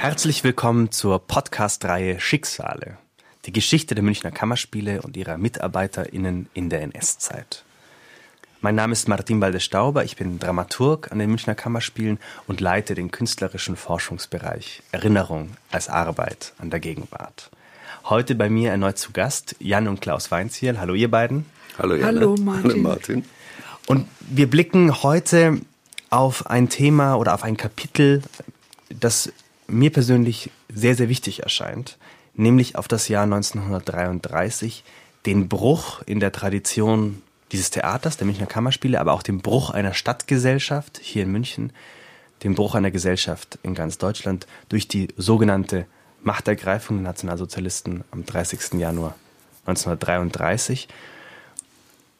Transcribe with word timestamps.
Herzlich 0.00 0.44
willkommen 0.44 0.90
zur 0.90 1.18
Podcast-Reihe 1.18 2.20
Schicksale. 2.20 2.96
Die 3.44 3.52
Geschichte 3.52 3.94
der 3.94 4.02
Münchner 4.02 4.30
Kammerspiele 4.30 5.02
und 5.02 5.14
ihrer 5.14 5.36
MitarbeiterInnen 5.36 6.48
in 6.54 6.70
der 6.70 6.80
NS-Zeit. 6.80 7.64
Mein 8.62 8.76
Name 8.76 8.94
ist 8.94 9.08
Martin 9.08 9.40
Balde-Stauber, 9.40 10.02
ich 10.02 10.16
bin 10.16 10.38
Dramaturg 10.38 11.12
an 11.12 11.18
den 11.18 11.28
Münchner 11.28 11.54
Kammerspielen 11.54 12.18
und 12.46 12.62
leite 12.62 12.94
den 12.94 13.10
künstlerischen 13.10 13.76
Forschungsbereich 13.76 14.82
Erinnerung 14.90 15.50
als 15.70 15.90
Arbeit 15.90 16.54
an 16.56 16.70
der 16.70 16.80
Gegenwart. 16.80 17.50
Heute 18.04 18.34
bei 18.34 18.48
mir 18.48 18.70
erneut 18.70 18.96
zu 18.96 19.12
Gast 19.12 19.54
Jan 19.58 19.86
und 19.86 20.00
Klaus 20.00 20.30
Weinziel. 20.30 20.80
Hallo 20.80 20.94
ihr 20.94 21.10
beiden. 21.10 21.44
Hallo 21.76 21.94
Jan. 21.96 22.06
Hallo 22.06 22.36
Martin. 22.38 22.70
Hallo 22.70 22.76
Martin. 22.78 23.24
Und 23.86 24.08
wir 24.20 24.48
blicken 24.48 25.02
heute 25.02 25.60
auf 26.08 26.46
ein 26.46 26.70
Thema 26.70 27.16
oder 27.16 27.34
auf 27.34 27.42
ein 27.42 27.58
Kapitel, 27.58 28.22
das 28.88 29.30
mir 29.70 29.90
persönlich 29.90 30.50
sehr, 30.72 30.94
sehr 30.94 31.08
wichtig 31.08 31.42
erscheint, 31.42 31.98
nämlich 32.34 32.76
auf 32.76 32.88
das 32.88 33.08
Jahr 33.08 33.24
1933, 33.24 34.84
den 35.26 35.48
Bruch 35.48 36.02
in 36.06 36.20
der 36.20 36.32
Tradition 36.32 37.22
dieses 37.52 37.70
Theaters, 37.70 38.16
der 38.16 38.26
Münchner 38.26 38.46
Kammerspiele, 38.46 39.00
aber 39.00 39.12
auch 39.12 39.22
den 39.22 39.40
Bruch 39.40 39.70
einer 39.70 39.94
Stadtgesellschaft 39.94 40.98
hier 41.02 41.24
in 41.24 41.32
München, 41.32 41.72
den 42.42 42.54
Bruch 42.54 42.74
einer 42.74 42.90
Gesellschaft 42.90 43.58
in 43.62 43.74
ganz 43.74 43.98
Deutschland 43.98 44.46
durch 44.68 44.88
die 44.88 45.08
sogenannte 45.16 45.86
Machtergreifung 46.22 46.98
der 46.98 47.04
Nationalsozialisten 47.04 48.04
am 48.10 48.24
30. 48.24 48.74
Januar 48.74 49.14
1933. 49.66 50.88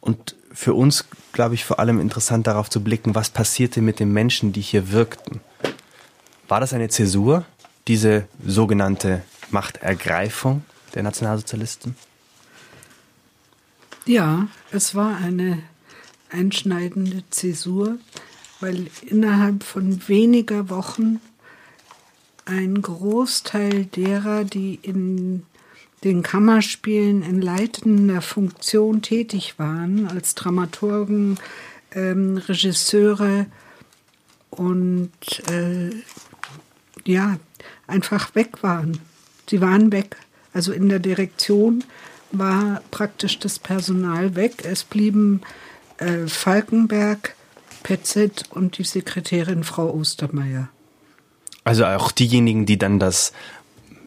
Und 0.01 0.35
für 0.53 0.75
uns, 0.75 1.07
glaube 1.33 1.55
ich, 1.55 1.65
vor 1.65 1.79
allem 1.79 2.01
interessant 2.01 2.47
darauf 2.47 2.71
zu 2.71 2.83
blicken, 2.83 3.15
was 3.15 3.31
passierte 3.31 3.83
mit 3.83 4.01
den 4.01 4.13
Menschen, 4.13 4.53
die 4.53 4.61
hier 4.61 4.91
wirkten. 4.91 5.41
War 6.51 6.59
das 6.59 6.73
eine 6.73 6.89
Zäsur, 6.89 7.45
diese 7.87 8.27
sogenannte 8.45 9.23
Machtergreifung 9.53 10.65
der 10.97 11.05
Nationalsozialisten? 11.05 11.95
Ja, 14.05 14.49
es 14.73 14.97
war 14.97 15.17
eine 15.19 15.63
einschneidende 16.29 17.23
Zäsur, 17.31 17.99
weil 18.59 18.89
innerhalb 19.07 19.63
von 19.63 20.09
weniger 20.09 20.71
Wochen 20.71 21.21
ein 22.47 22.83
Großteil 22.83 23.85
derer, 23.85 24.43
die 24.43 24.75
in 24.83 25.47
den 26.03 26.25
Kammerspielen 26.25 27.23
in 27.23 27.41
leitender 27.41 28.23
Funktion 28.23 29.03
tätig 29.03 29.61
waren, 29.61 30.09
als 30.09 30.35
Dramaturgen, 30.35 31.39
ähm, 31.93 32.39
Regisseure 32.39 33.47
und 34.51 35.13
äh, 35.49 35.91
ja, 37.05 37.39
einfach 37.87 38.35
weg 38.35 38.63
waren. 38.63 38.99
Sie 39.49 39.61
waren 39.61 39.93
weg. 39.93 40.17
Also 40.53 40.73
in 40.73 40.89
der 40.89 40.99
Direktion 40.99 41.85
war 42.33 42.83
praktisch 42.91 43.39
das 43.39 43.59
Personal 43.59 44.37
weg. 44.37 44.65
Es 44.65 44.85
blieben 44.85 45.43
äh, 45.99 46.27
Falkenberg, 46.27 47.35
Petzet 47.83 48.45
und 48.51 48.79
die 48.79 48.85
Sekretärin 48.85 49.65
Frau 49.65 49.91
Ostermeier. 49.91 50.69
Also 51.65 51.85
auch 51.85 52.11
diejenigen, 52.11 52.67
die 52.67 52.79
dann 52.79 52.99
das, 52.99 53.33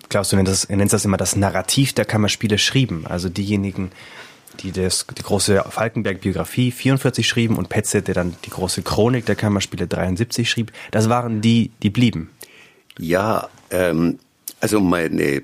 Klaus, 0.10 0.30
du 0.30 0.36
nennst 0.36 0.52
das, 0.52 0.70
nennt 0.70 0.92
das 0.92 1.06
immer 1.06 1.18
das 1.18 1.36
Narrativ 1.36 1.94
der 1.94 2.06
Kammerspiele 2.06 2.58
schrieben. 2.58 3.06
Also 3.08 3.30
diejenigen, 3.30 3.92
die 4.62 4.72
das, 4.72 5.06
die 5.18 5.24
große 5.24 5.64
Falkenberg-Biografie 5.70 6.72
44 6.72 7.28
schrieben 7.28 7.58
und 7.58 7.70
Petzet, 7.70 8.08
der 8.08 8.16
dann 8.16 8.36
die 8.46 8.50
große 8.50 8.82
Chronik 8.82 9.26
der 9.26 9.36
Kammerspiele 9.36 9.88
73 9.88 10.50
schrieb, 10.50 10.72
das 10.92 11.10
waren 11.10 11.42
die, 11.42 11.72
die 11.82 11.90
blieben. 11.90 12.30
Ja, 12.98 13.50
ähm, 13.70 14.20
also 14.60 14.80
meine, 14.80 15.44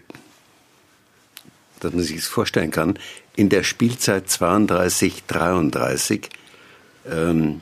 dass 1.80 1.94
man 1.94 2.04
sich 2.04 2.18
das 2.18 2.28
vorstellen 2.28 2.72
kann, 2.72 3.00
in 3.36 3.50
der 3.50 3.64
Spielzeit 3.64 4.30
32, 4.30 5.24
33, 5.28 6.30
ähm, 7.10 7.62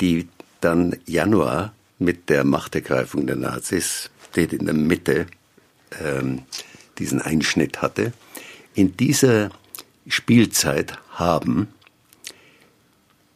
die 0.00 0.28
dann 0.60 0.96
Januar 1.06 1.74
mit 1.98 2.28
der 2.28 2.44
Machtergreifung 2.44 3.26
der 3.26 3.36
Nazis, 3.36 4.10
der 4.36 4.52
in 4.52 4.66
der 4.66 4.74
Mitte 4.74 5.26
ähm, 6.02 6.42
diesen 6.98 7.20
Einschnitt 7.20 7.82
hatte, 7.82 8.12
in 8.74 8.96
dieser 8.96 9.50
Spielzeit 10.06 10.98
haben 11.10 11.68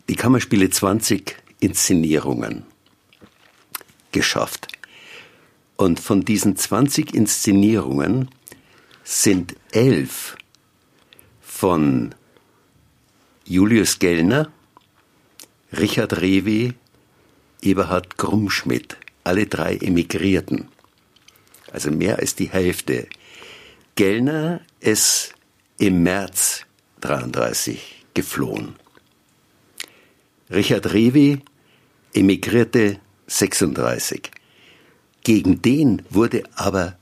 die 0.08 0.16
Kammerspiele 0.16 0.70
20 0.70 1.36
Inszenierungen 1.60 2.64
geschafft. 4.12 4.68
Und 5.82 5.98
von 5.98 6.24
diesen 6.24 6.54
20 6.54 7.12
Inszenierungen 7.12 8.28
sind 9.02 9.56
elf 9.72 10.36
von 11.40 12.14
Julius 13.44 13.98
Gellner, 13.98 14.52
Richard 15.76 16.20
Rewe, 16.20 16.74
Eberhard 17.62 18.16
Grummschmidt, 18.16 18.96
alle 19.24 19.48
drei 19.48 19.74
emigrierten. 19.78 20.68
Also 21.72 21.90
mehr 21.90 22.20
als 22.20 22.36
die 22.36 22.50
Hälfte. 22.50 23.08
Gellner 23.96 24.60
ist 24.78 25.34
im 25.78 26.04
März 26.04 26.64
33 27.00 28.04
geflohen. 28.14 28.76
Richard 30.48 30.92
Rewe 30.92 31.40
emigrierte 32.14 33.00
36. 33.26 34.30
Gegen 35.24 35.62
den 35.62 36.02
wurde 36.10 36.42
aber 36.54 36.96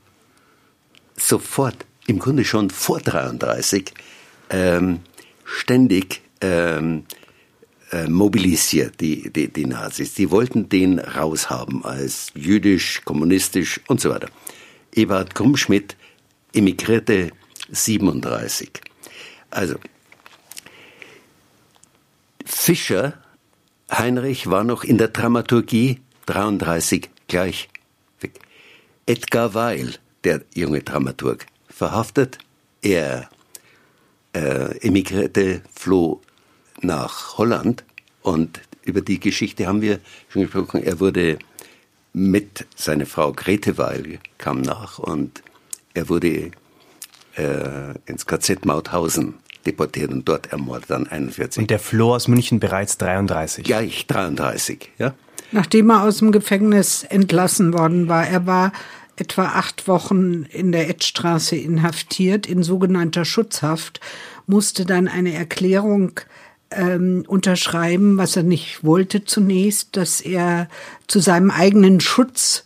sofort, 1.17 1.85
im 2.07 2.19
Grunde 2.19 2.45
schon 2.45 2.69
vor 2.69 2.99
33, 2.99 3.93
ähm, 4.49 4.99
ständig 5.45 6.21
ähm, 6.41 7.05
äh, 7.91 8.07
mobilisiert, 8.07 9.01
die, 9.01 9.31
die, 9.31 9.47
die 9.47 9.65
Nazis. 9.65 10.13
Die 10.13 10.31
wollten 10.31 10.69
den 10.69 10.99
raushaben 10.99 11.83
als 11.83 12.31
jüdisch, 12.35 13.01
kommunistisch 13.05 13.81
und 13.87 14.01
so 14.01 14.09
weiter. 14.09 14.29
Eberhard 14.93 15.35
Krummschmidt 15.35 15.95
emigrierte 16.53 17.31
37. 17.69 18.71
Also, 19.49 19.75
Fischer, 22.45 23.13
Heinrich 23.91 24.47
war 24.47 24.63
noch 24.63 24.83
in 24.83 24.97
der 24.97 25.09
Dramaturgie 25.09 25.99
33 26.25 27.09
gleich 27.27 27.69
Edgar 29.11 29.53
Weil, 29.53 29.95
der 30.23 30.39
junge 30.55 30.83
Dramaturg, 30.83 31.45
verhaftet. 31.67 32.37
Er 32.81 33.29
äh, 34.31 34.77
emigrierte, 34.87 35.61
floh 35.75 36.21
nach 36.79 37.37
Holland 37.37 37.83
und 38.21 38.61
über 38.85 39.01
die 39.01 39.19
Geschichte 39.19 39.67
haben 39.67 39.81
wir 39.81 39.99
schon 40.29 40.43
gesprochen. 40.43 40.81
Er 40.81 41.01
wurde 41.01 41.39
mit 42.13 42.65
seiner 42.77 43.05
Frau 43.05 43.33
Grete 43.33 43.77
Weil 43.77 44.19
kam 44.37 44.61
nach 44.61 44.97
und 44.97 45.43
er 45.93 46.07
wurde 46.07 46.51
äh, 47.35 47.93
ins 48.05 48.25
KZ 48.25 48.65
Mauthausen 48.65 49.33
deportiert 49.65 50.11
und 50.13 50.29
dort 50.29 50.53
ermordet 50.53 50.89
dann 50.89 51.07
41. 51.07 51.63
Und 51.63 51.69
der 51.69 51.79
floh 51.79 52.15
aus 52.15 52.29
München 52.29 52.61
bereits 52.61 52.97
33. 52.97 53.65
Gleich 53.65 54.07
33, 54.07 54.89
ja. 54.97 55.13
Nachdem 55.51 55.89
er 55.89 56.03
aus 56.03 56.19
dem 56.19 56.31
Gefängnis 56.31 57.03
entlassen 57.03 57.73
worden 57.73 58.07
war, 58.07 58.25
er 58.25 58.47
war 58.47 58.71
etwa 59.21 59.45
acht 59.45 59.87
Wochen 59.87 60.43
in 60.49 60.71
der 60.71 60.89
Edstraße 60.89 61.55
inhaftiert, 61.55 62.47
in 62.47 62.63
sogenannter 62.63 63.23
Schutzhaft, 63.23 63.99
musste 64.47 64.85
dann 64.85 65.07
eine 65.07 65.33
Erklärung 65.33 66.19
ähm, 66.71 67.23
unterschreiben, 67.27 68.17
was 68.17 68.35
er 68.35 68.43
nicht 68.43 68.83
wollte 68.83 69.23
zunächst, 69.23 69.95
dass 69.95 70.21
er 70.21 70.67
zu 71.07 71.19
seinem 71.19 71.51
eigenen 71.51 71.99
Schutz 71.99 72.65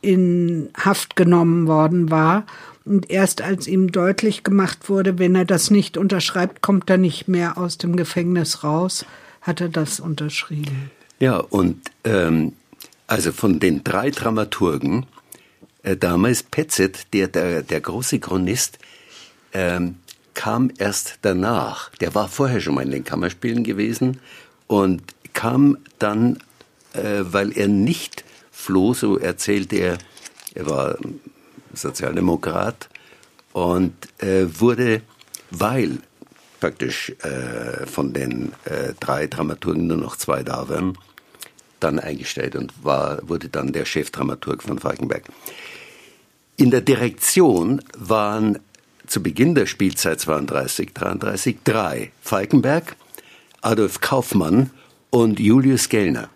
in 0.00 0.70
Haft 0.74 1.14
genommen 1.14 1.66
worden 1.66 2.10
war. 2.10 2.46
Und 2.84 3.10
erst 3.10 3.42
als 3.42 3.66
ihm 3.66 3.92
deutlich 3.92 4.42
gemacht 4.42 4.88
wurde, 4.88 5.18
wenn 5.18 5.34
er 5.34 5.44
das 5.44 5.70
nicht 5.70 5.96
unterschreibt, 5.96 6.62
kommt 6.62 6.90
er 6.90 6.98
nicht 6.98 7.28
mehr 7.28 7.58
aus 7.58 7.78
dem 7.78 7.96
Gefängnis 7.96 8.64
raus, 8.64 9.04
hat 9.40 9.60
er 9.60 9.68
das 9.68 10.00
unterschrieben. 10.00 10.90
Ja, 11.20 11.36
und 11.36 11.76
ähm, 12.04 12.54
also 13.06 13.30
von 13.30 13.60
den 13.60 13.84
drei 13.84 14.10
Dramaturgen, 14.10 15.06
äh, 15.82 15.96
damals 15.96 16.42
Petzet, 16.42 17.12
der, 17.12 17.28
der, 17.28 17.62
der 17.62 17.80
große 17.80 18.20
Chronist, 18.20 18.78
ähm, 19.52 19.96
kam 20.34 20.70
erst 20.78 21.18
danach. 21.22 21.90
Der 21.96 22.14
war 22.14 22.28
vorher 22.28 22.60
schon 22.60 22.74
mal 22.74 22.84
in 22.84 22.90
den 22.90 23.04
Kammerspielen 23.04 23.64
gewesen 23.64 24.20
und 24.66 25.02
kam 25.34 25.78
dann, 25.98 26.38
äh, 26.94 27.20
weil 27.22 27.56
er 27.56 27.68
nicht 27.68 28.24
floh, 28.50 28.94
so 28.94 29.18
erzählt 29.18 29.72
er, 29.72 29.98
er 30.54 30.66
war 30.66 30.98
Sozialdemokrat 31.74 32.88
und 33.52 33.94
äh, 34.22 34.46
wurde, 34.60 35.02
weil 35.50 35.98
praktisch 36.60 37.10
äh, 37.22 37.86
von 37.86 38.12
den 38.12 38.52
äh, 38.64 38.94
drei 39.00 39.26
Dramaturgen 39.26 39.86
nur 39.86 39.96
noch 39.96 40.16
zwei 40.16 40.42
da 40.42 40.68
waren, 40.68 40.96
dann 41.80 41.98
eingestellt 41.98 42.54
und 42.54 42.72
war, 42.84 43.28
wurde 43.28 43.48
dann 43.48 43.72
der 43.72 43.84
Chefdramaturg 43.84 44.62
von 44.62 44.78
Falkenberg. 44.78 45.24
In 46.56 46.70
der 46.70 46.80
Direktion 46.80 47.82
waren 47.96 48.58
zu 49.06 49.22
Beginn 49.22 49.54
der 49.54 49.66
Spielzeit 49.66 50.20
32, 50.20 50.92
33 50.94 51.58
drei. 51.64 52.12
Falkenberg, 52.20 52.96
Adolf 53.60 54.00
Kaufmann 54.00 54.70
und 55.10 55.40
Julius 55.40 55.88
Gellner. 55.88 56.28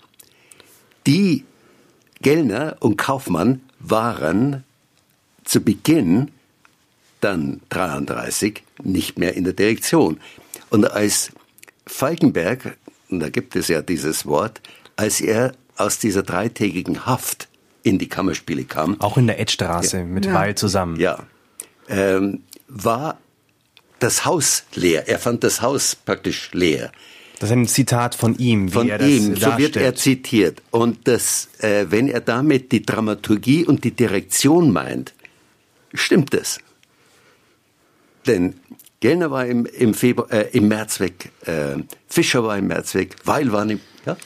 Die 1.06 1.44
Gellner 2.20 2.76
und 2.80 2.96
Kaufmann 2.96 3.60
waren 3.78 4.64
zu 5.44 5.60
Beginn 5.60 6.32
dann 7.20 7.60
33 7.70 8.62
nicht 8.82 9.18
mehr 9.18 9.34
in 9.34 9.44
der 9.44 9.52
Direktion. 9.52 10.20
Und 10.70 10.90
als 10.90 11.30
Falkenberg, 11.86 12.76
und 13.08 13.20
da 13.20 13.30
gibt 13.30 13.56
es 13.56 13.68
ja 13.68 13.82
dieses 13.82 14.26
Wort, 14.26 14.60
als 14.96 15.20
er 15.20 15.52
aus 15.76 15.98
dieser 15.98 16.22
dreitägigen 16.22 17.06
Haft 17.06 17.45
in 17.86 17.98
die 17.98 18.08
Kammerspiele 18.08 18.64
kam. 18.64 19.00
Auch 19.00 19.16
in 19.16 19.28
der 19.28 19.38
Edstraße 19.38 19.98
ja. 19.98 20.04
mit 20.04 20.26
ja. 20.26 20.34
Weil 20.34 20.56
zusammen. 20.56 20.98
Ja. 20.98 21.20
Ähm, 21.88 22.42
war 22.66 23.18
das 24.00 24.24
Haus 24.24 24.64
leer. 24.74 25.08
Er 25.08 25.20
fand 25.20 25.44
das 25.44 25.62
Haus 25.62 25.94
praktisch 25.94 26.50
leer. 26.52 26.90
Das 27.38 27.50
ist 27.50 27.56
ein 27.56 27.68
Zitat 27.68 28.14
von 28.14 28.36
ihm. 28.38 28.68
Wie 28.68 28.72
von 28.72 28.88
er 28.88 28.98
das 28.98 29.08
ihm, 29.08 29.36
so 29.36 29.56
wird 29.56 29.76
er 29.76 29.94
zitiert. 29.94 30.62
Und 30.70 31.06
das, 31.06 31.48
äh, 31.58 31.86
wenn 31.88 32.08
er 32.08 32.20
damit 32.20 32.72
die 32.72 32.82
Dramaturgie 32.82 33.64
und 33.64 33.84
die 33.84 33.92
Direktion 33.92 34.72
meint, 34.72 35.14
stimmt 35.94 36.34
es. 36.34 36.58
Denn 38.26 38.54
Gellner 38.98 39.30
war 39.30 39.46
im, 39.46 39.66
im, 39.66 39.94
Februar, 39.94 40.32
äh, 40.32 40.48
im 40.52 40.66
März 40.66 40.98
weg, 40.98 41.30
äh, 41.44 41.76
Fischer 42.08 42.42
war 42.42 42.58
im 42.58 42.66
März 42.66 42.94
weg, 42.94 43.14
Weil 43.24 43.52
war 43.52 43.68
im, 43.70 43.80
ja? 44.04 44.16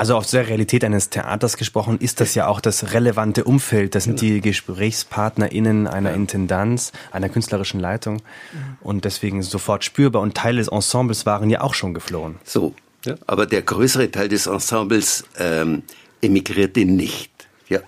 Also 0.00 0.16
auf 0.16 0.30
der 0.30 0.48
Realität 0.48 0.82
eines 0.82 1.10
Theaters 1.10 1.58
gesprochen, 1.58 1.98
ist 1.98 2.22
das 2.22 2.34
ja 2.34 2.46
auch 2.46 2.62
das 2.62 2.94
relevante 2.94 3.44
Umfeld. 3.44 3.94
Das 3.94 4.04
sind 4.04 4.18
genau. 4.18 4.32
die 4.32 4.40
GesprächspartnerInnen 4.40 5.86
einer 5.86 6.08
ja. 6.08 6.16
Intendanz, 6.16 6.92
einer 7.12 7.28
künstlerischen 7.28 7.80
Leitung. 7.80 8.22
Und 8.80 9.04
deswegen 9.04 9.42
sofort 9.42 9.84
spürbar. 9.84 10.22
Und 10.22 10.34
Teile 10.34 10.56
des 10.56 10.68
Ensembles 10.68 11.26
waren 11.26 11.50
ja 11.50 11.60
auch 11.60 11.74
schon 11.74 11.92
geflohen. 11.92 12.36
So, 12.44 12.74
ja. 13.04 13.16
aber 13.26 13.44
der 13.44 13.60
größere 13.60 14.10
Teil 14.10 14.30
des 14.30 14.46
Ensembles 14.46 15.24
ähm, 15.38 15.82
emigrierte 16.22 16.86
nicht. 16.86 17.30
Ja, 17.68 17.80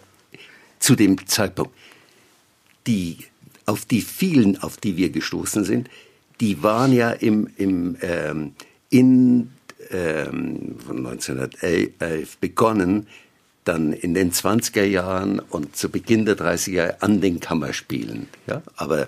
zu 0.81 0.97
dem 0.97 1.27
Zeitpunkt. 1.27 1.73
Die, 2.87 3.21
auf 3.65 3.87
die 3.87 4.03
vielen, 4.03 4.63
auf 4.63 4.77
die 4.77 4.99
wir 4.99 5.09
gestoßen 5.09 5.65
sind, 5.65 5.89
die 6.43 6.63
waren 6.63 6.93
ja 6.93 7.11
im, 7.11 7.49
im, 7.57 7.97
ähm, 8.03 8.53
in 8.91 9.51
ähm, 9.93 10.77
von 10.85 10.99
1911 10.99 12.39
begonnen, 12.39 13.07
dann 13.65 13.93
in 13.93 14.15
den 14.15 14.33
20er 14.33 14.85
Jahren 14.85 15.39
und 15.39 15.77
zu 15.77 15.89
Beginn 15.89 16.27
der 16.27 16.37
30er 16.37 16.71
Jahre 16.71 17.03
an 17.03 17.21
den 17.21 17.41
Kammerspielen. 17.41 18.29
Ja? 18.47 18.63
Aber 18.77 19.07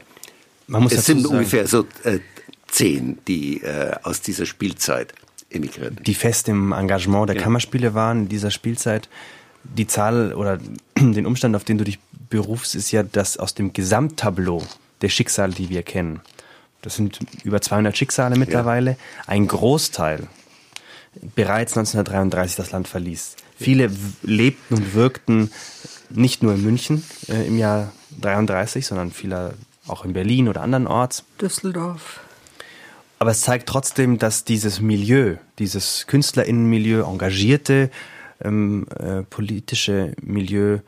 es 0.91 1.07
sind 1.07 1.23
sagen, 1.23 1.35
ungefähr 1.35 1.67
so 1.67 1.87
äh, 2.05 2.21
zehn, 2.69 3.19
die 3.27 3.63
äh, 3.63 3.93
aus 4.03 4.21
dieser 4.21 4.47
Spielzeit 4.47 5.15
emigrieren. 5.51 5.99
Die 6.05 6.15
fest 6.15 6.49
im 6.49 6.73
Engagement 6.73 7.29
der 7.29 7.37
ja. 7.37 7.43
Kammerspiele 7.43 7.95
waren 7.95 8.23
in 8.23 8.29
dieser 8.29 8.51
Spielzeit. 8.51 9.09
Die 9.65 9.87
Zahl 9.87 10.35
oder 10.35 10.59
den 10.99 11.27
Umstand, 11.27 11.57
auf 11.57 11.65
den 11.65 11.79
du 11.79 11.85
dich 11.85 11.99
berufst, 12.31 12.75
ist 12.75 12.91
ja, 12.93 13.03
dass 13.03 13.37
aus 13.37 13.55
dem 13.55 13.73
Gesamttableau 13.73 14.63
der 15.03 15.09
Schicksale, 15.09 15.53
die 15.53 15.69
wir 15.69 15.83
kennen, 15.83 16.21
das 16.83 16.97
sind 16.97 17.19
über 17.45 17.61
200 17.61 17.97
Schicksale 17.97 18.37
mittlerweile, 18.37 18.91
ja. 18.91 18.97
ein 19.27 19.49
Großteil 19.49 20.29
bereits 21.35 21.77
1933 21.77 22.57
das 22.57 22.71
Land 22.73 22.89
verließ. 22.89 23.37
Viele 23.57 23.91
lebten 24.23 24.75
und 24.75 24.95
wirkten 24.95 25.51
nicht 26.11 26.43
nur 26.43 26.55
in 26.55 26.63
München 26.63 27.05
äh, 27.29 27.47
im 27.47 27.59
Jahr 27.59 27.93
33, 28.21 28.87
sondern 28.87 29.11
viele 29.11 29.55
auch 29.87 30.05
in 30.05 30.13
Berlin 30.13 30.49
oder 30.49 30.63
andernorts. 30.63 31.25
Düsseldorf. 31.41 32.21
Aber 33.19 33.31
es 33.31 33.43
zeigt 33.43 33.69
trotzdem, 33.69 34.19
dass 34.19 34.45
dieses 34.45 34.81
Milieu, 34.81 35.37
dieses 35.59 36.07
Künstlerinnenmilieu, 36.07 37.05
engagierte 37.05 37.91
ähm, 38.43 38.87
äh, 38.99 39.23
politische 39.23 40.13
Milieu 40.21 40.79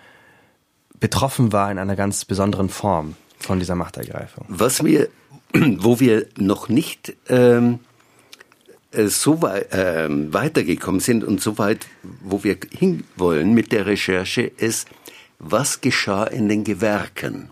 betroffen 0.99 1.53
war 1.53 1.71
in 1.71 1.79
einer 1.79 1.97
ganz 1.97 2.25
besonderen 2.25 2.69
Form 2.69 3.17
von 3.39 3.59
dieser 3.59 3.75
Machtergreifung. 3.75 4.47
Was 4.49 4.85
wir, 4.85 5.09
wo 5.55 6.01
wir 6.01 6.27
noch 6.37 6.69
nicht 6.69 7.15
ähm, 7.29 7.75
äh, 7.75 7.96
so 9.07 9.43
weit, 9.43 9.73
äh, 9.73 10.09
weitergekommen 10.11 11.01
sind 11.01 11.25
und 11.25 11.41
so 11.41 11.59
weit, 11.59 11.89
wo 12.23 12.45
wir 12.45 12.59
hinwollen 12.71 13.55
mit 13.55 13.73
der 13.73 13.87
Recherche, 13.87 14.43
ist, 14.43 14.87
was 15.39 15.81
geschah 15.81 16.25
in 16.25 16.49
den 16.49 16.65
Gewerken? 16.65 17.51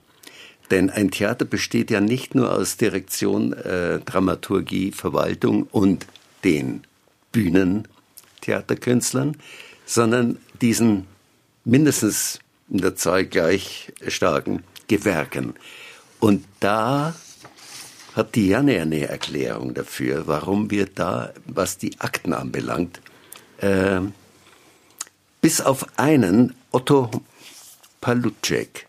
Denn 0.71 0.89
ein 0.91 1.11
Theater 1.11 1.45
besteht 1.45 1.91
ja 1.91 2.01
nicht 2.01 2.35
nur 2.35 2.51
aus 2.53 2.79
Direktion, 2.79 3.53
äh, 3.53 3.99
Dramaturgie, 4.01 4.93
Verwaltung 4.93 5.65
und 5.71 6.07
den 6.43 6.85
Bühnentheaterkünstlern, 7.33 9.37
sondern 9.85 10.39
diesen 10.61 11.07
mindestens 11.65 12.39
in 12.71 12.79
der 12.79 12.97
Zahl 12.97 13.27
gleich 13.27 13.93
starken 14.09 14.63
Gewerken. 14.89 15.53
Und 16.21 16.47
da 16.61 17.15
hat 18.15 18.35
Diane 18.37 18.81
eine 18.81 19.09
Erklärung 19.09 19.75
dafür, 19.75 20.27
warum 20.27 20.71
wir 20.71 20.87
da, 20.87 21.33
was 21.47 21.79
die 21.79 22.01
Akten 22.01 22.33
anbelangt, 22.33 23.01
äh, 23.59 24.01
bis 25.41 25.61
auf 25.61 25.87
einen 25.99 26.55
Otto 26.71 27.11
Palucek, 28.01 28.87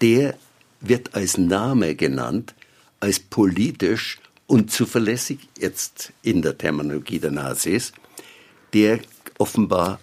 der 0.00 0.36
wird 0.80 1.14
als 1.14 1.38
Name 1.38 1.94
genannt, 1.94 2.54
als 3.00 3.20
politisch 3.20 4.18
und 4.46 4.70
zuverlässig, 4.70 5.48
jetzt 5.58 6.12
in 6.22 6.42
der 6.42 6.56
Terminologie 6.56 7.18
der 7.18 7.30
Nazis, 7.30 7.92
der 8.72 9.00
offenbar 9.38 10.00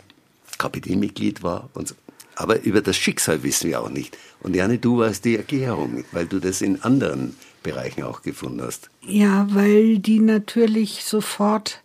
KPD-Mitglied 0.57 1.43
war 1.43 1.69
und 1.73 1.87
so. 1.87 1.95
Aber 2.35 2.61
über 2.61 2.81
das 2.81 2.97
Schicksal 2.97 3.43
wissen 3.43 3.69
wir 3.69 3.81
auch 3.81 3.89
nicht. 3.89 4.17
Und 4.41 4.55
Janne, 4.55 4.77
du 4.77 4.99
weißt 4.99 5.25
die 5.25 5.37
Erklärung, 5.37 6.03
weil 6.11 6.25
du 6.25 6.39
das 6.39 6.61
in 6.61 6.81
anderen 6.81 7.35
Bereichen 7.63 8.03
auch 8.03 8.21
gefunden 8.21 8.61
hast. 8.61 8.89
Ja, 9.01 9.47
weil 9.51 9.99
die 9.99 10.19
natürlich 10.19 11.03
sofort 11.03 11.81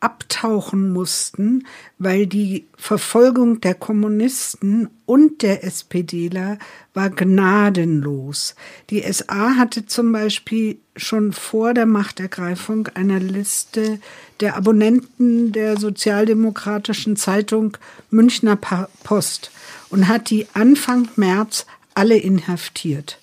abtauchen 0.00 0.92
mussten, 0.92 1.66
weil 1.98 2.26
die 2.26 2.66
Verfolgung 2.76 3.60
der 3.60 3.74
Kommunisten 3.74 4.88
und 5.06 5.42
der 5.42 5.64
SPDler 5.64 6.58
war 6.92 7.10
gnadenlos. 7.10 8.54
Die 8.90 9.00
SA 9.10 9.56
hatte 9.56 9.86
zum 9.86 10.12
Beispiel 10.12 10.78
schon 10.96 11.32
vor 11.32 11.72
der 11.72 11.86
Machtergreifung 11.86 12.88
eine 12.94 13.18
Liste 13.18 13.98
der 14.40 14.56
Abonnenten 14.56 15.52
der 15.52 15.78
sozialdemokratischen 15.78 17.16
Zeitung 17.16 17.76
Münchner 18.10 18.56
Post 19.02 19.50
und 19.88 20.08
hat 20.08 20.30
die 20.30 20.46
Anfang 20.52 21.08
März 21.16 21.66
alle 21.94 22.16
inhaftiert 22.16 23.18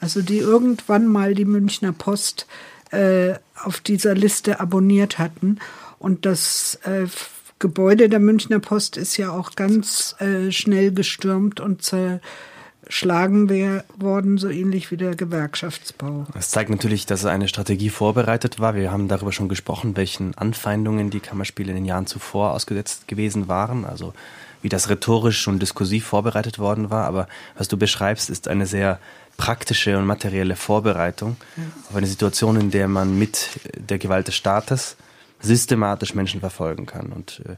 also 0.00 0.22
die 0.22 0.38
irgendwann 0.38 1.06
mal 1.06 1.34
die 1.34 1.44
Münchner 1.44 1.92
Post 1.92 2.46
äh, 2.90 3.34
auf 3.62 3.80
dieser 3.80 4.14
Liste 4.14 4.60
abonniert 4.60 5.18
hatten. 5.18 5.58
Und 5.98 6.26
das 6.26 6.76
äh, 6.84 7.06
Gebäude 7.58 8.08
der 8.08 8.18
Münchner 8.18 8.58
Post 8.58 8.96
ist 8.96 9.16
ja 9.18 9.30
auch 9.30 9.54
ganz 9.54 10.16
äh, 10.18 10.50
schnell 10.50 10.92
gestürmt 10.92 11.60
und 11.60 11.82
zerschlagen 11.82 13.50
worden, 13.98 14.38
so 14.38 14.48
ähnlich 14.48 14.90
wie 14.90 14.96
der 14.96 15.14
Gewerkschaftsbau. 15.14 16.26
Das 16.32 16.48
zeigt 16.50 16.70
natürlich, 16.70 17.04
dass 17.04 17.26
eine 17.26 17.48
Strategie 17.48 17.90
vorbereitet 17.90 18.58
war. 18.58 18.74
Wir 18.74 18.90
haben 18.90 19.08
darüber 19.08 19.30
schon 19.30 19.50
gesprochen, 19.50 19.96
welchen 19.96 20.36
Anfeindungen 20.38 21.10
die 21.10 21.20
Kammerspiele 21.20 21.70
in 21.70 21.76
den 21.76 21.84
Jahren 21.84 22.06
zuvor 22.06 22.52
ausgesetzt 22.52 23.06
gewesen 23.06 23.46
waren. 23.46 23.84
Also 23.84 24.14
wie 24.62 24.68
das 24.68 24.88
rhetorisch 24.88 25.48
und 25.48 25.60
diskursiv 25.60 26.06
vorbereitet 26.06 26.58
worden 26.58 26.90
war. 26.90 27.06
Aber 27.06 27.28
was 27.56 27.68
du 27.68 27.76
beschreibst, 27.76 28.30
ist 28.30 28.48
eine 28.48 28.66
sehr 28.66 28.98
praktische 29.36 29.96
und 29.96 30.06
materielle 30.06 30.56
Vorbereitung 30.56 31.36
ja. 31.56 31.62
auf 31.88 31.96
eine 31.96 32.06
Situation, 32.06 32.60
in 32.60 32.70
der 32.70 32.88
man 32.88 33.18
mit 33.18 33.48
der 33.74 33.98
Gewalt 33.98 34.28
des 34.28 34.36
Staates 34.36 34.96
systematisch 35.40 36.14
Menschen 36.14 36.40
verfolgen 36.40 36.86
kann 36.86 37.12
und 37.12 37.42
äh, 37.46 37.56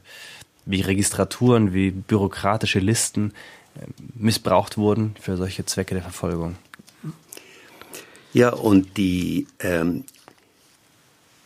wie 0.65 0.81
Registraturen, 0.81 1.73
wie 1.73 1.91
bürokratische 1.91 2.79
Listen 2.79 3.33
äh, 3.75 3.85
missbraucht 4.15 4.77
wurden 4.77 5.15
für 5.19 5.35
solche 5.35 5.65
Zwecke 5.65 5.93
der 5.93 6.03
Verfolgung. 6.03 6.55
Ja, 8.31 8.49
und 8.49 8.97
die, 8.97 9.47
ähm, 9.59 10.05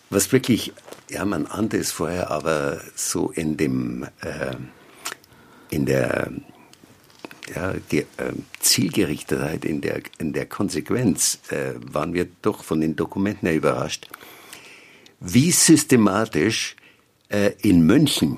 was 0.10 0.32
wirklich, 0.32 0.72
ja, 1.10 1.26
man 1.26 1.46
ahnte 1.48 1.78
es 1.78 1.92
vorher, 1.92 2.32
aber 2.32 2.80
so 2.96 3.30
in 3.30 3.58
dem, 3.58 4.04
äh, 4.22 4.56
in 5.70 5.86
der 5.86 6.32
ja, 7.54 7.74
die, 7.92 8.00
äh, 8.00 8.06
Zielgerichtetheit 8.60 9.64
in 9.64 9.82
der, 9.82 10.02
in 10.18 10.34
der 10.34 10.46
Konsequenz 10.46 11.40
äh, 11.50 11.74
waren 11.80 12.14
wir 12.14 12.28
doch 12.42 12.64
von 12.64 12.82
den 12.82 12.96
Dokumenten 12.96 13.48
her 13.48 13.56
überrascht, 13.56 14.10
wie 15.20 15.52
systematisch 15.52 16.76
äh, 17.30 17.52
in 17.62 17.82
München 17.82 18.38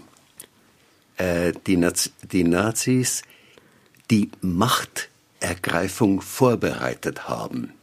äh, 1.17 1.53
die, 1.67 1.77
Naz 1.77 2.11
die 2.31 2.43
Nazis 2.43 3.23
die 4.11 4.29
Macht 4.41 5.09
Ergreifung 5.39 6.21
vorbereitet 6.21 7.27
haben. 7.27 7.73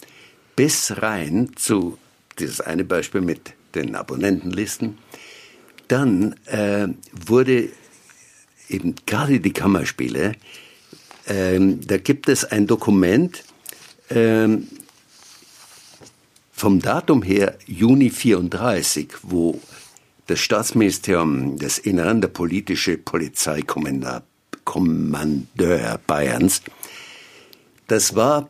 Bis 0.56 1.02
rein 1.02 1.50
zu, 1.56 1.98
dieses 2.38 2.60
eine 2.60 2.84
Beispiel 2.84 3.20
mit 3.20 3.54
den 3.74 3.94
Abonnentenlisten, 3.94 4.98
dann 5.88 6.34
äh, 6.46 6.88
wurde 7.12 7.68
eben 8.68 8.94
gerade 9.06 9.40
die 9.40 9.52
Kammerspiele, 9.52 10.32
äh, 11.26 11.58
da 11.60 11.98
gibt 11.98 12.28
es 12.28 12.44
ein 12.44 12.66
Dokument, 12.66 13.44
äh, 14.08 14.48
vom 16.52 16.80
Datum 16.80 17.22
her 17.22 17.56
Juni 17.66 18.10
34, 18.10 19.08
wo 19.22 19.60
das 20.26 20.40
Staatsministerium 20.40 21.58
des 21.58 21.78
Inneren, 21.78 22.20
der 22.20 22.28
politische 22.28 22.96
Polizeikommandeur 22.96 24.22
Bayerns, 26.06 26.62
das 27.86 28.16
war 28.16 28.48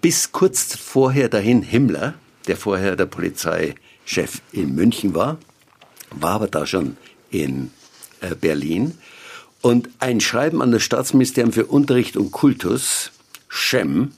bis 0.00 0.32
kurz 0.32 0.76
vorher 0.76 1.28
dahin 1.28 1.62
Himmler, 1.62 2.14
der 2.46 2.56
vorher 2.56 2.96
der 2.96 3.06
Polizeichef 3.06 4.40
in 4.52 4.74
München 4.74 5.14
war, 5.14 5.38
war 6.10 6.36
aber 6.36 6.48
da 6.48 6.66
schon 6.66 6.96
in 7.30 7.70
äh, 8.20 8.34
Berlin. 8.34 8.96
Und 9.60 9.88
ein 9.98 10.20
Schreiben 10.20 10.62
an 10.62 10.72
das 10.72 10.82
Staatsministerium 10.82 11.52
für 11.52 11.66
Unterricht 11.66 12.16
und 12.16 12.30
Kultus, 12.30 13.10
Schem, 13.48 14.12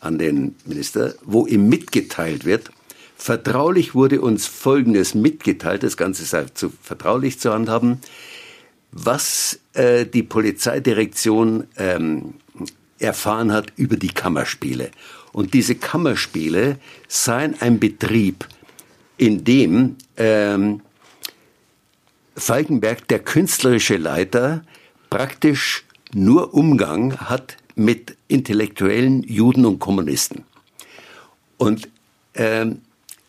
an 0.00 0.18
den 0.18 0.54
Minister, 0.64 1.14
wo 1.24 1.46
ihm 1.46 1.68
mitgeteilt 1.68 2.44
wird, 2.44 2.70
vertraulich 3.16 3.94
wurde 3.94 4.20
uns 4.20 4.46
Folgendes 4.46 5.14
mitgeteilt, 5.14 5.82
das 5.82 5.96
Ganze 5.96 6.24
sei 6.24 6.44
zu 6.52 6.70
vertraulich 6.82 7.40
zu 7.40 7.52
handhaben, 7.52 8.00
was 8.92 9.58
äh, 9.72 10.06
die 10.06 10.22
Polizeidirektion 10.22 11.64
ähm, 11.76 12.34
erfahren 12.98 13.52
hat 13.52 13.72
über 13.76 13.96
die 13.96 14.08
Kammerspiele. 14.08 14.90
Und 15.32 15.54
diese 15.54 15.74
Kammerspiele 15.74 16.78
seien 17.08 17.60
ein 17.60 17.78
Betrieb, 17.78 18.46
in 19.18 19.44
dem 19.44 19.96
ähm, 20.16 20.80
Falkenberg, 22.36 23.08
der 23.08 23.20
künstlerische 23.20 23.96
Leiter, 23.96 24.62
praktisch 25.10 25.84
nur 26.12 26.54
Umgang 26.54 27.16
hat 27.16 27.56
mit 27.74 28.16
intellektuellen 28.28 29.22
Juden 29.22 29.66
und 29.66 29.78
Kommunisten. 29.78 30.44
Und 31.56 31.88
ähm, 32.34 32.82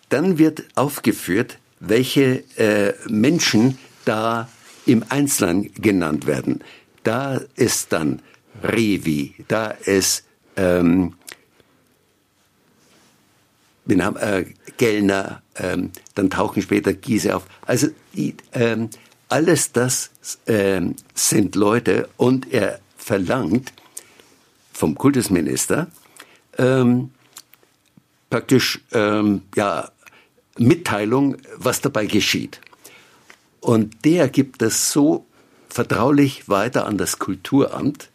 dann 0.10 0.38
wird 0.38 0.64
aufgeführt, 0.76 1.60
welche 1.80 2.44
äh, 2.58 2.94
Menschen 3.10 3.78
da 4.06 4.50
im 4.86 5.04
Einzelnen 5.10 5.72
genannt 5.74 6.28
werden. 6.28 6.64
Da 7.04 7.42
ist 7.56 7.94
dann 7.94 8.22
Revi, 8.64 9.36
da 9.48 9.68
ist 9.72 10.26
ähm, 10.56 11.14
äh, 13.90 14.46
Gellner, 14.78 15.42
ähm, 15.56 15.92
dann 16.16 16.30
tauchen 16.30 16.62
später 16.62 16.94
Giese 16.94 17.36
auf. 17.36 17.46
Also 17.66 17.88
ähm, 18.54 18.90
alles 19.30 19.72
das 19.72 20.12
ähm, 20.46 20.96
sind 21.14 21.56
Leute 21.56 22.10
und 22.18 22.54
er 22.54 22.80
verlangt 22.98 23.74
vom 24.74 24.96
Kultusminister 24.96 25.88
ähm, 26.58 27.12
praktisch 28.30 28.82
ähm, 28.92 29.42
ja 29.56 29.92
Mitteilung, 30.58 31.38
was 31.56 31.82
dabei 31.82 32.06
geschieht. 32.06 32.62
Und 33.60 34.06
der 34.06 34.30
gibt 34.30 34.62
das 34.62 34.92
so 34.92 35.26
vertraulich 35.70 36.50
weiter 36.50 36.86
an 36.86 36.98
das 36.98 37.20
Kulturamt. 37.20 38.10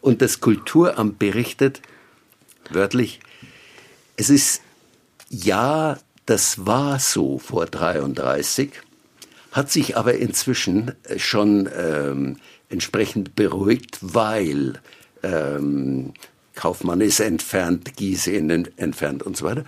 Und 0.00 0.22
das 0.22 0.40
Kulturamt 0.40 1.18
berichtet 1.18 1.82
wörtlich, 2.70 3.20
es 4.16 4.30
ist 4.30 4.62
ja, 5.28 5.98
das 6.26 6.66
war 6.66 6.98
so 6.98 7.38
vor 7.38 7.66
33, 7.66 8.70
hat 9.52 9.70
sich 9.70 9.96
aber 9.96 10.14
inzwischen 10.14 10.92
schon 11.16 11.68
ähm, 11.76 12.36
entsprechend 12.68 13.34
beruhigt, 13.34 13.98
weil 14.02 14.80
ähm, 15.22 16.12
Kaufmann 16.54 17.00
ist 17.00 17.20
entfernt, 17.20 17.96
Giese 17.96 18.36
entfernt 18.36 19.22
und 19.22 19.36
so 19.36 19.46
weiter. 19.46 19.64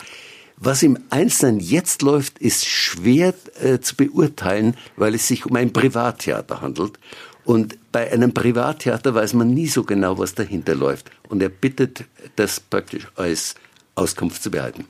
Was 0.57 0.83
im 0.83 0.99
Einzelnen 1.09 1.61
jetzt 1.61 2.03
läuft, 2.03 2.39
ist 2.39 2.67
schwer 2.67 3.33
äh, 3.63 3.81
zu 3.81 3.97
beurteilen, 3.97 4.77
weil 4.97 5.15
es 5.15 5.27
sich 5.27 5.47
um 5.47 5.57
ein 5.57 5.73
Privattheater 5.73 6.61
handelt. 6.61 6.99
Und 7.45 7.79
bei 7.93 8.13
einem 8.13 8.35
Privattheater 8.35 9.15
weiß 9.15 9.33
man 9.33 9.55
nie 9.55 9.69
so 9.69 9.85
genau, 9.85 10.19
was 10.19 10.35
dahinter 10.35 10.75
läuft. 10.75 11.11
Und 11.29 11.43
er 11.43 11.49
bittet, 11.49 12.05
das 12.37 12.61
praktisch 12.61 13.09
als 13.17 13.55
Auskunft 13.95 14.43
zu 14.43 14.51
behalten. 14.51 14.85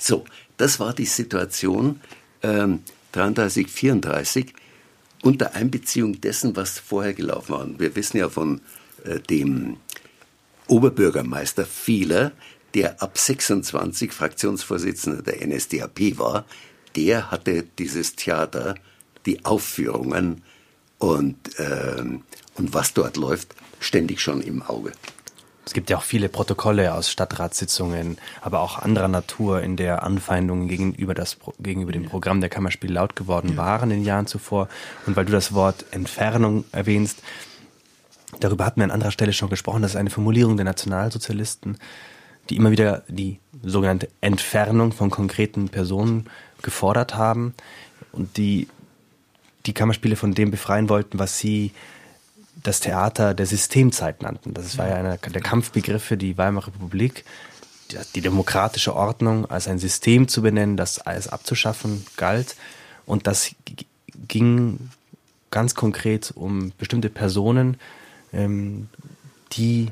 So, 0.00 0.24
das 0.56 0.80
war 0.80 0.94
die 0.94 1.04
Situation 1.04 2.00
ähm, 2.42 2.80
33, 3.12 3.68
34 3.68 4.54
unter 5.22 5.54
Einbeziehung 5.54 6.20
dessen, 6.20 6.56
was 6.56 6.78
vorher 6.78 7.12
gelaufen 7.12 7.52
war. 7.52 7.60
Und 7.60 7.78
wir 7.78 7.94
wissen 7.94 8.16
ja 8.16 8.30
von 8.30 8.62
äh, 9.04 9.20
dem 9.20 9.76
Oberbürgermeister 10.66 11.66
Fieler, 11.66 12.32
der 12.74 13.02
ab 13.02 13.18
26 13.18 14.12
Fraktionsvorsitzender 14.12 15.22
der 15.22 15.46
NSDAP 15.46 16.18
war, 16.18 16.46
der 16.96 17.30
hatte 17.30 17.64
dieses 17.78 18.16
Theater, 18.16 18.76
die 19.26 19.44
Aufführungen 19.44 20.42
und, 20.98 21.58
äh, 21.58 22.02
und 22.54 22.74
was 22.74 22.94
dort 22.94 23.16
läuft, 23.16 23.54
ständig 23.80 24.20
schon 24.20 24.40
im 24.40 24.62
Auge. 24.62 24.92
Es 25.70 25.74
gibt 25.74 25.88
ja 25.88 25.98
auch 25.98 26.02
viele 26.02 26.28
Protokolle 26.28 26.92
aus 26.94 27.12
Stadtratssitzungen, 27.12 28.18
aber 28.40 28.58
auch 28.58 28.80
anderer 28.80 29.06
Natur, 29.06 29.62
in 29.62 29.76
der 29.76 30.02
Anfeindungen 30.02 30.66
gegenüber, 30.66 31.14
das, 31.14 31.36
gegenüber 31.60 31.92
dem 31.92 32.06
Programm 32.06 32.40
der 32.40 32.50
Kammerspiele 32.50 32.94
laut 32.94 33.14
geworden 33.14 33.56
waren 33.56 33.92
in 33.92 33.98
den 33.98 34.04
Jahren 34.04 34.26
zuvor. 34.26 34.68
Und 35.06 35.14
weil 35.14 35.26
du 35.26 35.30
das 35.30 35.54
Wort 35.54 35.84
Entfernung 35.92 36.64
erwähnst, 36.72 37.22
darüber 38.40 38.66
hatten 38.66 38.80
wir 38.80 38.84
an 38.84 38.90
anderer 38.90 39.12
Stelle 39.12 39.32
schon 39.32 39.48
gesprochen, 39.48 39.82
das 39.82 39.92
ist 39.92 39.96
eine 39.96 40.10
Formulierung 40.10 40.56
der 40.56 40.64
Nationalsozialisten, 40.64 41.78
die 42.48 42.56
immer 42.56 42.72
wieder 42.72 43.04
die 43.06 43.38
sogenannte 43.62 44.08
Entfernung 44.20 44.90
von 44.90 45.10
konkreten 45.10 45.68
Personen 45.68 46.28
gefordert 46.62 47.14
haben 47.14 47.54
und 48.10 48.38
die 48.38 48.66
die 49.66 49.72
Kammerspiele 49.72 50.16
von 50.16 50.34
dem 50.34 50.50
befreien 50.50 50.88
wollten, 50.88 51.20
was 51.20 51.38
sie 51.38 51.70
das 52.62 52.80
Theater 52.80 53.34
der 53.34 53.46
Systemzeit 53.46 54.22
nannten. 54.22 54.54
Das 54.54 54.78
war 54.78 54.88
ja 54.88 54.96
einer 54.96 55.16
der 55.16 55.40
Kampfbegriffe, 55.40 56.16
die 56.16 56.36
Weimarer 56.36 56.68
Republik, 56.68 57.24
die, 58.14 58.20
demokratische 58.20 58.94
Ordnung 58.94 59.46
als 59.50 59.66
ein 59.68 59.78
System 59.78 60.28
zu 60.28 60.42
benennen, 60.42 60.76
das 60.76 60.98
alles 60.98 61.28
abzuschaffen 61.28 62.06
galt. 62.16 62.56
Und 63.06 63.26
das 63.26 63.50
ging 64.28 64.90
ganz 65.50 65.74
konkret 65.74 66.32
um 66.34 66.72
bestimmte 66.78 67.10
Personen, 67.10 67.76
ähm, 68.32 68.88
die 69.52 69.88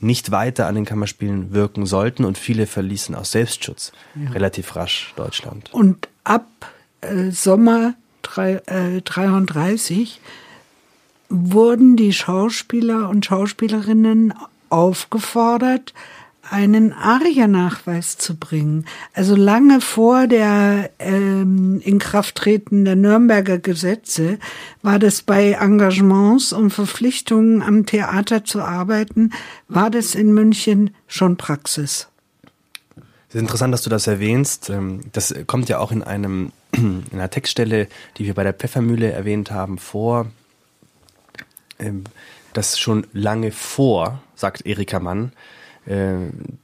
nicht 0.00 0.30
weiter 0.30 0.66
an 0.66 0.74
den 0.74 0.84
Kammerspielen 0.84 1.52
wirken 1.52 1.86
sollten 1.86 2.24
und 2.24 2.38
viele 2.38 2.66
verließen 2.66 3.14
aus 3.14 3.32
Selbstschutz 3.32 3.92
ja. 4.14 4.30
relativ 4.30 4.76
rasch 4.76 5.14
Deutschland. 5.16 5.72
Und 5.72 6.08
ab 6.24 6.46
äh, 7.00 7.30
Sommer 7.30 7.94
1933 8.22 10.20
äh, 10.20 10.43
wurden 11.28 11.96
die 11.96 12.12
Schauspieler 12.12 13.08
und 13.08 13.24
Schauspielerinnen 13.24 14.34
aufgefordert, 14.68 15.94
einen 16.50 16.92
Ariernachweis 16.92 18.18
zu 18.18 18.36
bringen. 18.36 18.84
Also 19.14 19.34
lange 19.34 19.80
vor 19.80 20.26
der 20.26 20.90
ähm, 20.98 21.80
Inkrafttreten 21.82 22.84
der 22.84 22.96
Nürnberger 22.96 23.58
Gesetze 23.58 24.38
war 24.82 24.98
das 24.98 25.22
bei 25.22 25.52
Engagements 25.52 26.52
und 26.52 26.70
Verpflichtungen 26.70 27.62
am 27.62 27.86
Theater 27.86 28.44
zu 28.44 28.60
arbeiten, 28.60 29.30
war 29.68 29.90
das 29.90 30.14
in 30.14 30.34
München 30.34 30.94
schon 31.06 31.36
Praxis. 31.36 32.08
Es 33.28 33.36
ist 33.36 33.40
interessant, 33.40 33.72
dass 33.72 33.82
du 33.82 33.90
das 33.90 34.06
erwähnst. 34.06 34.70
Ähm, 34.70 35.00
das 35.12 35.34
kommt 35.46 35.68
ja 35.68 35.78
auch 35.78 35.92
in 35.92 36.02
einem 36.02 36.52
in 36.72 37.04
einer 37.12 37.30
Textstelle, 37.30 37.88
die 38.18 38.26
wir 38.26 38.34
bei 38.34 38.44
der 38.44 38.52
Pfeffermühle 38.52 39.10
erwähnt 39.10 39.50
haben, 39.50 39.78
vor. 39.78 40.26
Ähm, 41.78 42.04
das 42.52 42.78
schon 42.78 43.06
lange 43.12 43.50
vor, 43.50 44.22
sagt 44.34 44.64
Erika 44.66 45.00
Mann, 45.00 45.32
äh, 45.86 46.14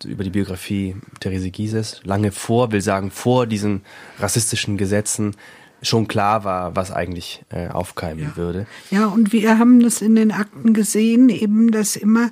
über 0.05 0.25
die 0.25 0.31
Biografie 0.31 0.97
Therese 1.19 1.51
Gieses, 1.51 2.01
lange 2.05 2.33
vor, 2.33 2.73
will 2.73 2.81
sagen 2.81 3.11
vor 3.11 3.47
diesen 3.47 3.83
rassistischen 4.19 4.79
Gesetzen, 4.79 5.37
schon 5.83 6.09
klar 6.09 6.45
war, 6.45 6.77
was 6.77 6.91
eigentlich 6.91 7.43
äh, 7.51 7.69
aufkeimen 7.69 8.25
ja. 8.25 8.37
würde. 8.37 8.67
Ja, 8.91 9.07
und 9.07 9.33
wir 9.33 9.59
haben 9.59 9.81
das 9.81 10.03
in 10.03 10.15
den 10.15 10.31
Akten 10.31 10.75
gesehen, 10.75 11.29
eben, 11.29 11.71
dass 11.71 11.97
immer 11.97 12.31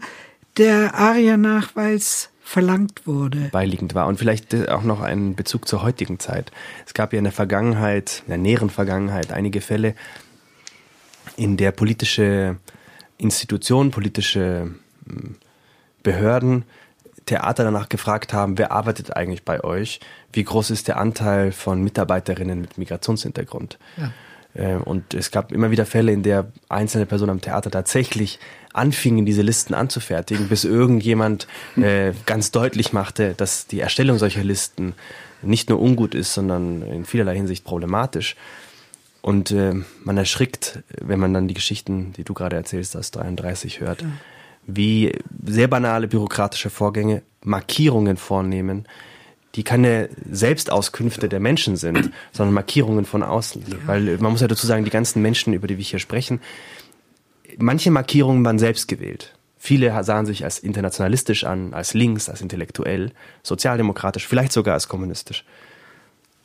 der 0.57 0.95
ARIA-Nachweis 0.95 2.31
verlangt 2.43 3.07
wurde. 3.07 3.49
Beiliegend 3.53 3.95
war. 3.95 4.07
Und 4.07 4.19
vielleicht 4.19 4.55
äh, 4.55 4.69
auch 4.69 4.83
noch 4.83 5.01
einen 5.01 5.35
Bezug 5.35 5.69
zur 5.69 5.83
heutigen 5.83 6.19
Zeit. 6.19 6.51
Es 6.87 6.95
gab 6.95 7.13
ja 7.13 7.19
in 7.19 7.25
der 7.25 7.33
Vergangenheit, 7.33 8.23
in 8.27 8.31
der 8.31 8.39
näheren 8.39 8.71
Vergangenheit, 8.71 9.33
einige 9.33 9.61
Fälle, 9.61 9.95
in 11.39 11.57
der 11.57 11.73
politische 11.73 12.57
Institutionen, 13.17 13.91
politische 13.91 14.71
hm, 15.07 15.37
Behörden 16.03 16.65
Theater 17.27 17.65
danach 17.65 17.89
gefragt 17.89 18.33
haben, 18.33 18.57
wer 18.57 18.73
arbeitet 18.73 19.15
eigentlich 19.15 19.45
bei 19.45 19.63
euch? 19.63 20.01
Wie 20.33 20.43
groß 20.43 20.71
ist 20.71 20.89
der 20.89 20.97
Anteil 20.97 21.53
von 21.53 21.83
Mitarbeiterinnen 21.83 22.61
mit 22.61 22.79
Migrationshintergrund? 22.79 23.79
Ja. 23.97 24.13
Äh, 24.55 24.77
und 24.77 25.15
es 25.15 25.31
gab 25.31 25.53
immer 25.53 25.71
wieder 25.71 25.85
Fälle, 25.85 26.13
in 26.13 26.23
der 26.23 26.51
einzelne 26.69 27.07
Personen 27.07 27.31
am 27.31 27.41
Theater 27.41 27.71
tatsächlich 27.71 28.39
anfingen, 28.73 29.27
diese 29.27 29.43
Listen 29.43 29.75
anzufertigen, 29.75 30.49
bis 30.49 30.65
irgendjemand 30.65 31.47
äh, 31.77 32.13
ganz 32.27 32.51
deutlich 32.51 32.93
machte, 32.93 33.35
dass 33.37 33.67
die 33.67 33.81
Erstellung 33.81 34.19
solcher 34.19 34.43
Listen 34.43 34.95
nicht 35.43 35.69
nur 35.69 35.81
ungut 35.81 36.15
ist, 36.15 36.35
sondern 36.35 36.83
in 36.83 37.05
vielerlei 37.05 37.37
Hinsicht 37.37 37.65
problematisch. 37.65 38.37
Und 39.29 39.51
äh, 39.51 39.75
man 40.05 40.17
erschrickt, 40.17 40.83
wenn 41.03 41.21
man 41.21 41.35
dann 41.35 41.49
die 41.49 41.55
Geschichten, 41.55 42.15
die 42.15 42.25
du 42.25 42.33
gerade 42.33 42.57
erzählst, 42.57 42.97
aus 42.97 43.11
33 43.11 43.81
hört, 43.81 44.01
ja. 44.01 44.09
wie 44.67 45.13
sehr 45.45 45.69
banale 45.69 46.09
bürokratische 46.09 46.71
Vorgänge 46.71 47.21
Markierungen 47.43 48.17
vornehmen, 48.17 48.89
die 49.55 49.65
keine 49.65 50.09
Selbstauskünfte 50.33 51.29
der 51.29 51.41
Menschen 51.41 51.77
sind, 51.77 52.11
sondern 52.33 52.55
Markierungen 52.55 53.05
von 53.05 53.23
außen. 53.23 53.65
Ja. 53.69 53.77
Weil 53.85 54.17
man 54.17 54.33
muss 54.33 54.41
ja 54.41 54.49
dazu 54.49 54.67
sagen, 54.67 54.87
die 54.87 54.91
ganzen 54.91 55.21
Menschen, 55.21 55.53
über 55.53 55.67
die 55.67 55.77
wir 55.77 55.85
hier 55.85 55.99
sprechen, 55.99 56.41
manche 57.59 57.91
Markierungen 57.91 58.43
waren 58.47 58.59
selbst 58.59 58.89
gewählt. 58.89 59.37
Viele 59.59 59.93
sahen 60.05 60.25
sich 60.25 60.45
als 60.45 60.59
internationalistisch 60.59 61.45
an, 61.45 61.75
als 61.75 61.93
links, 61.93 62.31
als 62.31 62.41
intellektuell, 62.41 63.13
sozialdemokratisch, 63.43 64.27
vielleicht 64.27 64.53
sogar 64.53 64.73
als 64.73 64.89
kommunistisch. 64.89 65.45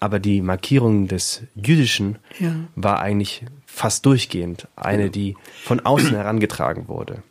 Aber 0.03 0.19
die 0.19 0.41
Markierung 0.41 1.07
des 1.07 1.43
Jüdischen 1.55 2.17
ja. 2.37 2.53
war 2.75 2.99
eigentlich 2.99 3.45
fast 3.65 4.05
durchgehend 4.05 4.67
eine, 4.75 5.09
die 5.09 5.37
von 5.63 5.79
außen 5.79 6.09
herangetragen 6.09 6.89
wurde. 6.89 7.23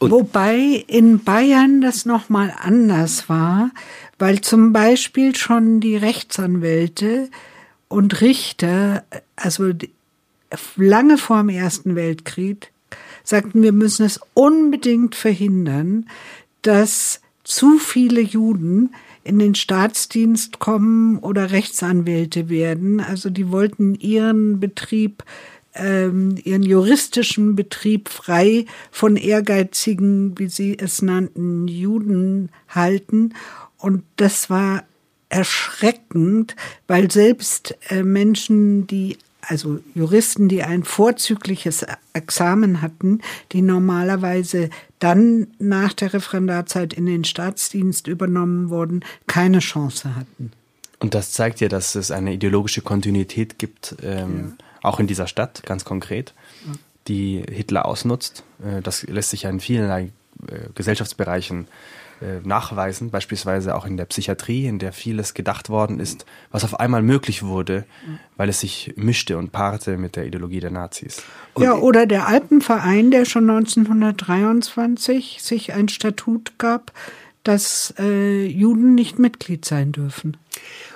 Und 0.00 0.10
Wobei 0.10 0.84
in 0.88 1.22
Bayern 1.22 1.80
das 1.80 2.06
nochmal 2.06 2.52
anders 2.58 3.28
war, 3.28 3.70
weil 4.18 4.40
zum 4.40 4.72
Beispiel 4.72 5.36
schon 5.36 5.78
die 5.78 5.94
Rechtsanwälte 5.94 7.28
und 7.86 8.20
Richter, 8.20 9.04
also 9.36 9.70
lange 10.74 11.18
vor 11.18 11.38
dem 11.38 11.50
Ersten 11.50 11.94
Weltkrieg, 11.94 12.72
sagten, 13.22 13.62
wir 13.62 13.70
müssen 13.70 14.04
es 14.04 14.18
unbedingt 14.34 15.14
verhindern, 15.14 16.10
dass 16.62 17.20
zu 17.44 17.78
viele 17.78 18.22
Juden 18.22 18.92
in 19.24 19.38
den 19.38 19.54
Staatsdienst 19.54 20.58
kommen 20.58 21.18
oder 21.18 21.50
Rechtsanwälte 21.50 22.48
werden. 22.48 23.00
Also 23.00 23.30
die 23.30 23.50
wollten 23.50 23.94
ihren 23.94 24.60
Betrieb, 24.60 25.24
ähm, 25.74 26.36
ihren 26.42 26.62
juristischen 26.62 27.54
Betrieb 27.54 28.08
frei 28.08 28.66
von 28.90 29.16
ehrgeizigen, 29.16 30.38
wie 30.38 30.48
sie 30.48 30.78
es 30.78 31.02
nannten, 31.02 31.68
Juden 31.68 32.50
halten. 32.68 33.34
Und 33.78 34.04
das 34.16 34.50
war 34.50 34.84
erschreckend, 35.28 36.56
weil 36.86 37.10
selbst 37.10 37.76
äh, 37.88 38.02
Menschen, 38.02 38.86
die 38.86 39.16
also 39.42 39.80
Juristen, 39.94 40.48
die 40.48 40.62
ein 40.62 40.84
vorzügliches 40.84 41.86
Examen 42.12 42.82
hatten, 42.82 43.20
die 43.52 43.62
normalerweise 43.62 44.70
dann 44.98 45.48
nach 45.58 45.92
der 45.92 46.12
Referendarzeit 46.12 46.92
in 46.92 47.06
den 47.06 47.24
Staatsdienst 47.24 48.06
übernommen 48.06 48.70
wurden, 48.70 49.04
keine 49.26 49.60
Chance 49.60 50.14
hatten. 50.14 50.52
Und 50.98 51.14
das 51.14 51.32
zeigt 51.32 51.60
ja, 51.60 51.68
dass 51.68 51.94
es 51.94 52.10
eine 52.10 52.34
ideologische 52.34 52.82
Kontinuität 52.82 53.58
gibt, 53.58 53.96
ähm, 54.02 54.56
ja. 54.58 54.88
auch 54.88 55.00
in 55.00 55.06
dieser 55.06 55.26
Stadt, 55.26 55.62
ganz 55.64 55.84
konkret, 55.84 56.34
die 57.08 57.42
Hitler 57.50 57.86
ausnutzt. 57.86 58.44
Äh, 58.62 58.82
das 58.82 59.04
lässt 59.04 59.30
sich 59.30 59.42
ja 59.42 59.50
in 59.50 59.60
vielen 59.60 59.90
äh, 59.90 60.10
Gesellschaftsbereichen 60.74 61.64
äh, 61.64 61.66
nachweisen, 62.44 63.10
beispielsweise 63.10 63.74
auch 63.74 63.86
in 63.86 63.96
der 63.96 64.04
Psychiatrie, 64.04 64.66
in 64.66 64.78
der 64.78 64.92
vieles 64.92 65.34
gedacht 65.34 65.70
worden 65.70 66.00
ist, 66.00 66.26
was 66.50 66.64
auf 66.64 66.78
einmal 66.78 67.02
möglich 67.02 67.42
wurde, 67.42 67.84
weil 68.36 68.48
es 68.48 68.60
sich 68.60 68.92
mischte 68.96 69.38
und 69.38 69.52
paarte 69.52 69.96
mit 69.96 70.16
der 70.16 70.26
Ideologie 70.26 70.60
der 70.60 70.70
Nazis. 70.70 71.22
Und 71.54 71.64
ja, 71.64 71.74
oder 71.76 72.06
der 72.06 72.26
Alpenverein, 72.26 73.10
der 73.10 73.24
schon 73.24 73.48
1923 73.48 75.38
sich 75.40 75.72
ein 75.72 75.88
Statut 75.88 76.58
gab, 76.58 76.92
dass 77.42 77.94
äh, 77.98 78.46
Juden 78.46 78.94
nicht 78.94 79.18
Mitglied 79.18 79.64
sein 79.64 79.92
dürfen. 79.92 80.36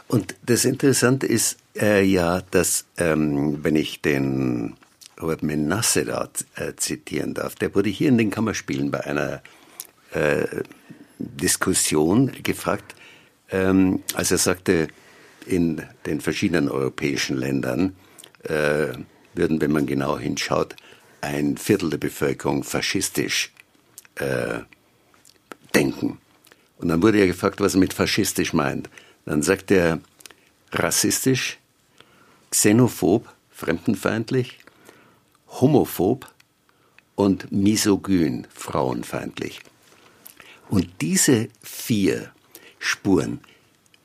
Und 0.08 0.34
das 0.44 0.64
Interessante 0.64 1.26
ist 1.26 1.56
äh, 1.76 2.04
ja, 2.04 2.42
dass, 2.50 2.84
ähm, 2.98 3.64
wenn 3.64 3.76
ich 3.76 4.02
den 4.02 4.74
Robert 5.20 5.42
Menasse 5.42 6.04
da 6.04 6.28
äh, 6.56 6.74
zitieren 6.76 7.34
darf, 7.34 7.54
der 7.54 7.74
wurde 7.74 7.88
hier 7.88 8.08
in 8.08 8.18
den 8.18 8.30
Kammerspielen 8.30 8.90
bei 8.90 9.04
einer 9.04 9.42
äh, 10.12 10.62
Diskussion 11.18 12.32
gefragt, 12.42 12.94
ähm, 13.50 14.02
als 14.14 14.30
er 14.30 14.38
sagte, 14.38 14.88
in 15.46 15.82
den 16.06 16.20
verschiedenen 16.20 16.68
europäischen 16.68 17.36
Ländern 17.36 17.94
äh, 18.44 18.94
würden, 19.34 19.60
wenn 19.60 19.72
man 19.72 19.86
genau 19.86 20.18
hinschaut, 20.18 20.74
ein 21.20 21.56
Viertel 21.56 21.90
der 21.90 21.98
Bevölkerung 21.98 22.64
faschistisch 22.64 23.52
äh, 24.16 24.60
denken. 25.74 26.18
Und 26.78 26.88
dann 26.88 27.02
wurde 27.02 27.18
er 27.18 27.26
gefragt, 27.26 27.60
was 27.60 27.74
er 27.74 27.80
mit 27.80 27.92
faschistisch 27.92 28.52
meint. 28.52 28.90
Dann 29.24 29.42
sagt 29.42 29.70
er 29.70 30.00
rassistisch, 30.72 31.58
xenophob, 32.50 33.32
fremdenfeindlich, 33.50 34.58
homophob 35.60 36.30
und 37.14 37.50
misogyn, 37.50 38.46
frauenfeindlich. 38.52 39.60
Und 40.68 40.88
diese 41.00 41.48
vier 41.62 42.30
Spuren 42.78 43.40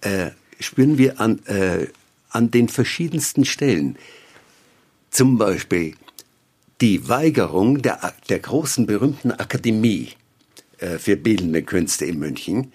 äh, 0.01 0.31
spüren 0.59 0.97
wir 0.97 1.19
an, 1.19 1.39
äh, 1.45 1.87
an 2.29 2.51
den 2.51 2.69
verschiedensten 2.69 3.45
Stellen. 3.45 3.97
Zum 5.09 5.37
Beispiel 5.37 5.95
die 6.81 7.09
Weigerung 7.09 7.81
der, 7.81 8.13
der 8.29 8.39
großen 8.39 8.85
berühmten 8.85 9.31
Akademie 9.31 10.11
äh, 10.77 10.97
für 10.97 11.17
bildende 11.17 11.63
Künste 11.63 12.05
in 12.05 12.19
München, 12.19 12.71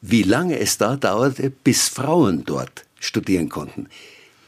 wie 0.00 0.22
lange 0.22 0.58
es 0.58 0.78
da 0.78 0.96
dauerte, 0.96 1.50
bis 1.50 1.88
Frauen 1.88 2.44
dort 2.44 2.84
studieren 3.00 3.48
konnten. 3.48 3.88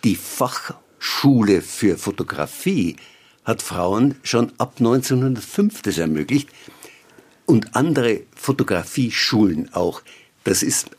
Die 0.04 0.14
Fachschule 0.14 1.62
für 1.62 1.98
Fotografie 1.98 2.96
hat 3.44 3.62
Frauen 3.62 4.14
schon 4.22 4.52
ab 4.58 4.74
1905 4.78 5.82
das 5.82 5.98
ermöglicht 5.98 6.48
und 7.48 7.74
andere 7.74 8.20
Fotografieschulen 8.36 9.72
auch. 9.72 10.02
Das 10.44 10.62
ist 10.62 10.90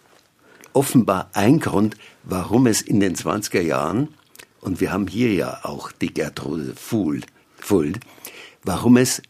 offenbar 0.74 1.30
ein 1.34 1.60
Grund, 1.60 1.96
warum 2.24 2.66
es 2.66 2.82
in 2.82 3.00
den 3.00 3.16
20er 3.16 3.62
Jahren, 3.62 4.10
und 4.60 4.82
wir 4.82 4.92
haben 4.92 5.08
hier 5.08 5.32
ja 5.32 5.60
auch 5.64 5.92
die 5.92 6.12
Gertrude 6.12 6.74
Fuld, 6.76 7.28
warum 8.64 8.98
es 8.98 9.22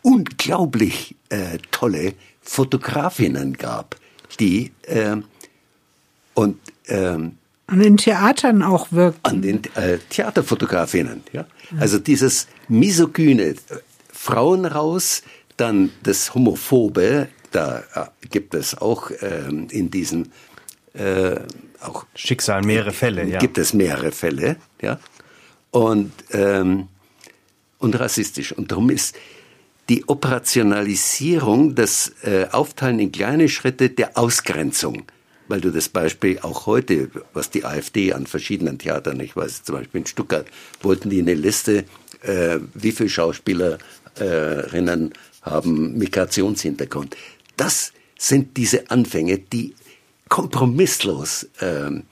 unglaublich 0.00 1.14
äh, 1.28 1.58
tolle 1.70 2.14
Fotografinnen 2.40 3.52
gab, 3.52 3.96
die 4.40 4.72
äh, 4.82 5.16
und 6.34 6.58
ähm, 6.88 7.36
an 7.66 7.78
den 7.78 7.96
Theatern 7.98 8.62
auch 8.62 8.92
wirken. 8.92 9.20
An 9.22 9.42
den 9.42 9.62
äh, 9.76 9.98
Theaterfotografinnen, 10.08 11.22
ja. 11.32 11.46
Also 11.78 11.98
dieses 11.98 12.48
misogyne 12.68 13.42
äh, 13.42 13.56
Frauen 14.22 14.66
raus, 14.66 15.22
dann 15.56 15.90
das 16.02 16.34
Homophobe, 16.34 17.28
da 17.50 17.82
äh, 17.94 18.28
gibt 18.28 18.54
es 18.54 18.76
auch 18.76 19.10
ähm, 19.20 19.68
in 19.70 19.90
diesen 19.90 20.32
äh, 20.94 21.36
auch 21.80 22.06
Schicksal 22.14 22.62
mehrere 22.62 22.92
Fälle, 22.92 23.24
ja. 23.24 23.38
Gibt 23.38 23.58
es 23.58 23.74
mehrere 23.74 24.12
Fälle, 24.12 24.56
ja. 24.80 24.98
Und 25.70 26.12
ähm, 26.30 26.88
und 27.78 27.98
rassistisch. 27.98 28.52
Und 28.52 28.70
darum 28.70 28.90
ist 28.90 29.16
die 29.88 30.08
Operationalisierung, 30.08 31.74
das 31.74 32.12
äh, 32.22 32.46
Aufteilen 32.50 33.00
in 33.00 33.12
kleine 33.12 33.48
Schritte 33.48 33.90
der 33.90 34.16
Ausgrenzung, 34.16 35.02
weil 35.48 35.60
du 35.60 35.70
das 35.70 35.88
Beispiel 35.88 36.38
auch 36.40 36.66
heute, 36.66 37.10
was 37.32 37.50
die 37.50 37.64
AfD 37.64 38.12
an 38.12 38.26
verschiedenen 38.26 38.78
Theatern, 38.78 39.18
ich 39.20 39.36
weiß 39.36 39.64
zum 39.64 39.74
Beispiel 39.74 40.02
in 40.02 40.06
Stuttgart, 40.06 40.46
wollten 40.80 41.10
die 41.10 41.20
eine 41.20 41.34
Liste, 41.34 41.84
äh, 42.22 42.58
wie 42.74 42.92
viele 42.92 43.08
Schauspielerinnen 43.08 45.12
haben 45.42 45.98
Migrationshintergrund. 45.98 47.16
Das 47.56 47.92
sind 48.18 48.56
diese 48.56 48.90
Anfänge, 48.90 49.38
die 49.38 49.74
kompromisslos 50.28 51.48
ähm, 51.60 52.04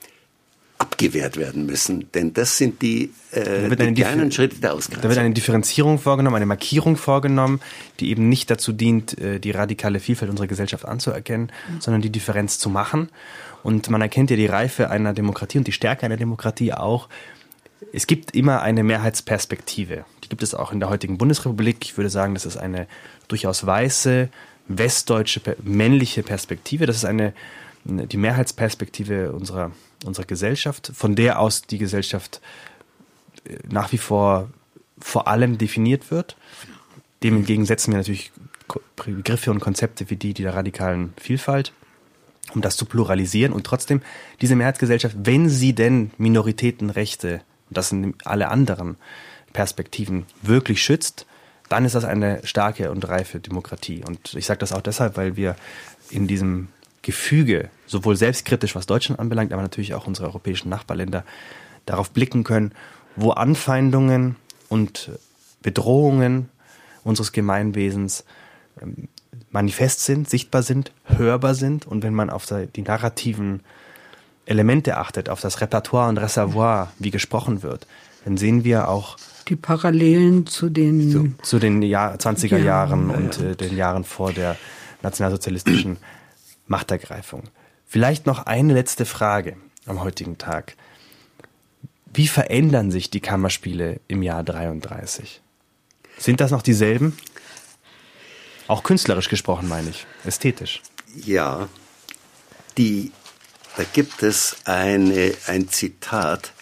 abgewehrt 0.81 1.37
werden 1.37 1.67
müssen, 1.67 2.11
denn 2.13 2.33
das 2.33 2.57
sind 2.57 2.81
die, 2.81 3.11
äh, 3.31 3.69
die 3.69 3.93
kleinen 3.93 4.31
Schritte 4.31 4.59
der 4.59 4.73
Ausgrenzung. 4.73 5.03
Da 5.03 5.09
wird 5.09 5.19
eine 5.19 5.33
Differenzierung 5.33 5.99
vorgenommen, 5.99 6.35
eine 6.35 6.47
Markierung 6.47 6.97
vorgenommen, 6.97 7.61
die 7.99 8.09
eben 8.09 8.29
nicht 8.29 8.49
dazu 8.49 8.73
dient, 8.73 9.17
äh, 9.19 9.39
die 9.39 9.51
radikale 9.51 9.99
Vielfalt 9.99 10.31
unserer 10.31 10.47
Gesellschaft 10.47 10.85
anzuerkennen, 10.85 11.51
mhm. 11.69 11.81
sondern 11.81 12.01
die 12.01 12.11
Differenz 12.11 12.57
zu 12.57 12.69
machen. 12.69 13.09
Und 13.61 13.91
man 13.91 14.01
erkennt 14.01 14.31
ja 14.31 14.37
die 14.37 14.47
Reife 14.47 14.89
einer 14.89 15.13
Demokratie 15.13 15.59
und 15.59 15.67
die 15.67 15.71
Stärke 15.71 16.05
einer 16.05 16.17
Demokratie 16.17 16.73
auch. 16.73 17.09
Es 17.93 18.07
gibt 18.07 18.35
immer 18.35 18.61
eine 18.61 18.83
Mehrheitsperspektive. 18.83 20.05
Gibt 20.31 20.43
es 20.43 20.55
auch 20.55 20.71
in 20.71 20.79
der 20.79 20.87
heutigen 20.87 21.17
Bundesrepublik. 21.17 21.79
Ich 21.81 21.97
würde 21.97 22.09
sagen, 22.09 22.35
das 22.35 22.45
ist 22.45 22.55
eine 22.55 22.87
durchaus 23.27 23.65
weiße, 23.65 24.29
westdeutsche 24.69 25.41
männliche 25.61 26.23
Perspektive. 26.23 26.85
Das 26.85 26.95
ist 26.95 27.03
eine 27.03 27.33
die 27.83 28.15
Mehrheitsperspektive 28.15 29.33
unserer 29.33 29.71
unserer 30.05 30.25
Gesellschaft, 30.25 30.93
von 30.95 31.15
der 31.17 31.37
aus 31.37 31.63
die 31.63 31.79
Gesellschaft 31.79 32.39
äh, 33.43 33.57
nach 33.69 33.91
wie 33.91 33.97
vor 33.97 34.49
vor 34.99 35.27
allem 35.27 35.57
definiert 35.57 36.11
wird. 36.11 36.37
Dem 37.23 37.35
entgegen 37.35 37.65
setzen 37.65 37.91
wir 37.91 37.97
natürlich 37.97 38.31
Begriffe 38.95 39.51
und 39.51 39.59
Konzepte 39.59 40.09
wie 40.09 40.15
die, 40.15 40.33
die 40.33 40.43
der 40.43 40.55
radikalen 40.55 41.11
Vielfalt, 41.17 41.73
um 42.53 42.61
das 42.61 42.77
zu 42.77 42.85
pluralisieren 42.85 43.51
und 43.51 43.65
trotzdem 43.65 44.01
diese 44.39 44.55
Mehrheitsgesellschaft, 44.55 45.17
wenn 45.23 45.49
sie 45.49 45.73
denn 45.73 46.11
Minoritätenrechte, 46.17 47.41
das 47.69 47.89
sind 47.89 48.25
alle 48.25 48.47
anderen 48.47 48.95
Perspektiven, 49.53 50.25
wirklich 50.41 50.81
schützt, 50.81 51.25
dann 51.69 51.85
ist 51.85 51.95
das 51.95 52.03
eine 52.05 52.45
starke 52.45 52.91
und 52.91 53.07
reife 53.07 53.39
Demokratie. 53.39 54.03
Und 54.05 54.33
ich 54.33 54.45
sage 54.45 54.59
das 54.59 54.73
auch 54.73 54.81
deshalb, 54.81 55.17
weil 55.17 55.37
wir 55.37 55.55
in 56.09 56.27
diesem 56.27 56.67
Gefüge, 57.01 57.69
sowohl 57.87 58.15
selbstkritisch, 58.15 58.75
was 58.75 58.85
Deutschland 58.85 59.19
anbelangt, 59.19 59.53
aber 59.53 59.61
natürlich 59.61 59.93
auch 59.93 60.05
unsere 60.05 60.27
europäischen 60.27 60.69
Nachbarländer, 60.69 61.23
darauf 61.85 62.11
blicken 62.11 62.43
können, 62.43 62.73
wo 63.15 63.31
Anfeindungen 63.31 64.35
und 64.69 65.11
Bedrohungen 65.61 66.49
unseres 67.03 67.31
Gemeinwesens 67.31 68.23
ähm, 68.81 69.07
manifest 69.49 70.01
sind, 70.01 70.29
sichtbar 70.29 70.63
sind, 70.63 70.91
hörbar 71.05 71.55
sind 71.55 71.87
und 71.87 72.03
wenn 72.03 72.13
man 72.13 72.29
auf 72.29 72.47
die 72.75 72.81
narrativen 72.81 73.61
Elemente 74.45 74.97
achtet, 74.97 75.29
auf 75.29 75.41
das 75.41 75.61
Repertoire 75.61 76.09
und 76.09 76.17
Reservoir, 76.17 76.91
wie 76.99 77.11
gesprochen 77.11 77.63
wird, 77.63 77.87
dann 78.25 78.37
sehen 78.37 78.63
wir 78.63 78.89
auch 78.89 79.17
die 79.47 79.55
Parallelen 79.55 80.45
zu 80.45 80.69
den 80.69 81.11
zu, 81.11 81.33
zu 81.41 81.59
den 81.59 81.81
Jahr, 81.81 82.15
20er 82.15 82.57
Jahren 82.57 83.09
ja, 83.09 83.15
und 83.15 83.39
äh, 83.39 83.55
den 83.55 83.75
Jahren 83.75 84.03
vor 84.03 84.33
der 84.33 84.55
nationalsozialistischen 85.01 85.97
Machtergreifung. 86.67 87.43
Vielleicht 87.85 88.25
noch 88.25 88.45
eine 88.45 88.73
letzte 88.73 89.05
Frage 89.05 89.57
am 89.85 90.01
heutigen 90.01 90.37
Tag. 90.37 90.75
Wie 92.13 92.27
verändern 92.27 92.91
sich 92.91 93.09
die 93.09 93.19
Kammerspiele 93.19 93.99
im 94.07 94.21
Jahr 94.21 94.43
33? 94.43 95.41
Sind 96.17 96.39
das 96.39 96.51
noch 96.51 96.61
dieselben? 96.61 97.17
Auch 98.67 98.83
künstlerisch 98.83 99.27
gesprochen, 99.27 99.67
meine 99.67 99.89
ich, 99.89 100.05
ästhetisch. 100.23 100.81
Ja, 101.15 101.67
die, 102.77 103.11
da 103.77 103.83
gibt 103.83 104.23
es 104.23 104.57
eine, 104.65 105.33
ein 105.47 105.69
Zitat 105.69 106.53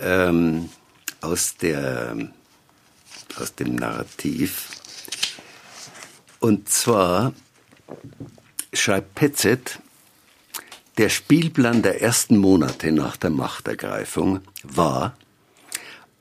ähm, 0.00 0.68
aus, 1.20 1.56
der, 1.56 2.16
aus 3.36 3.54
dem 3.54 3.76
Narrativ. 3.76 4.68
Und 6.40 6.68
zwar 6.68 7.32
schreibt 8.72 9.14
Petzet, 9.14 9.78
der 10.98 11.08
Spielplan 11.08 11.82
der 11.82 12.02
ersten 12.02 12.36
Monate 12.36 12.92
nach 12.92 13.16
der 13.16 13.30
Machtergreifung 13.30 14.40
war, 14.62 15.16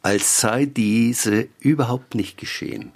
als 0.01 0.39
sei 0.39 0.65
diese 0.65 1.49
überhaupt 1.59 2.15
nicht 2.15 2.37
geschehen. 2.37 2.93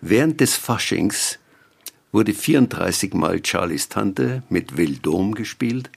Während 0.00 0.40
des 0.40 0.56
Faschings 0.56 1.38
wurde 2.12 2.34
34 2.34 3.14
Mal 3.14 3.40
Charlies 3.44 3.88
Tante 3.88 4.42
mit 4.50 4.76
Will 4.76 4.98
Dom 4.98 5.34
gespielt, 5.34 5.90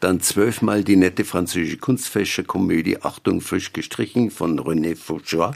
dann 0.00 0.20
zwölfmal 0.20 0.84
die 0.84 0.96
nette 0.96 1.24
französische 1.24 1.78
Kunstfäscherkomödie 1.78 3.02
Achtung 3.02 3.40
frisch 3.40 3.72
gestrichen 3.72 4.30
von 4.30 4.60
René 4.60 4.94
Fourgeois 4.94 5.54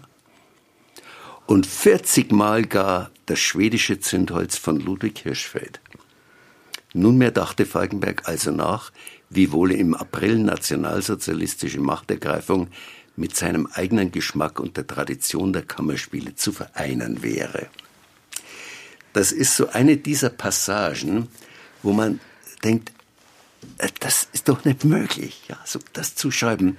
und 1.46 1.66
40 1.66 2.32
Mal 2.32 2.64
gar 2.64 3.10
das 3.26 3.38
schwedische 3.38 4.00
Zündholz 4.00 4.56
von 4.56 4.80
Ludwig 4.80 5.18
Hirschfeld. 5.18 5.80
Nunmehr 6.94 7.30
dachte 7.30 7.66
Falkenberg 7.66 8.26
also 8.26 8.50
nach, 8.50 8.90
wie 9.28 9.52
wohl 9.52 9.72
im 9.72 9.94
April 9.94 10.38
nationalsozialistische 10.38 11.80
Machtergreifung 11.80 12.68
mit 13.16 13.36
seinem 13.36 13.66
eigenen 13.66 14.10
Geschmack 14.10 14.58
und 14.58 14.76
der 14.76 14.86
Tradition 14.86 15.52
der 15.52 15.62
Kammerspiele 15.62 16.34
zu 16.34 16.52
vereinen 16.52 17.22
wäre. 17.22 17.68
Das 19.12 19.32
ist 19.32 19.56
so 19.56 19.68
eine 19.68 19.96
dieser 19.96 20.30
Passagen, 20.30 21.28
wo 21.82 21.92
man 21.92 22.20
denkt, 22.62 22.92
äh, 23.78 23.88
das 24.00 24.28
ist 24.32 24.48
doch 24.48 24.64
nicht 24.64 24.84
möglich, 24.84 25.42
ja, 25.48 25.58
so 25.64 25.78
das 25.92 26.14
zu 26.14 26.30
schreiben. 26.30 26.76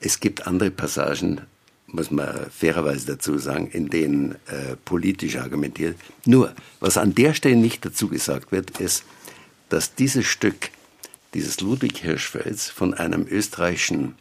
Es 0.00 0.20
gibt 0.20 0.46
andere 0.46 0.70
Passagen, 0.70 1.42
muss 1.86 2.10
man 2.10 2.50
fairerweise 2.50 3.06
dazu 3.06 3.38
sagen, 3.38 3.68
in 3.68 3.88
denen 3.88 4.32
äh, 4.46 4.76
politisch 4.84 5.36
argumentiert. 5.36 5.96
Nur, 6.24 6.54
was 6.80 6.96
an 6.96 7.14
der 7.14 7.34
Stelle 7.34 7.56
nicht 7.56 7.84
dazu 7.84 8.08
gesagt 8.08 8.52
wird, 8.52 8.78
ist, 8.80 9.04
dass 9.68 9.94
dieses 9.94 10.26
Stück, 10.26 10.70
dieses 11.34 11.60
Ludwig 11.60 11.98
Hirschfelds 11.98 12.68
von 12.68 12.94
einem 12.94 13.26
österreichischen 13.28 14.14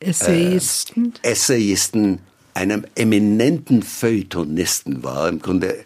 Essayisten, 0.00 1.14
äh, 1.22 1.30
Essayisten 1.30 2.20
einem 2.52 2.84
eminenten 2.94 3.82
Feuilletonisten 3.82 5.02
war, 5.02 5.28
im 5.28 5.40
Grunde 5.40 5.84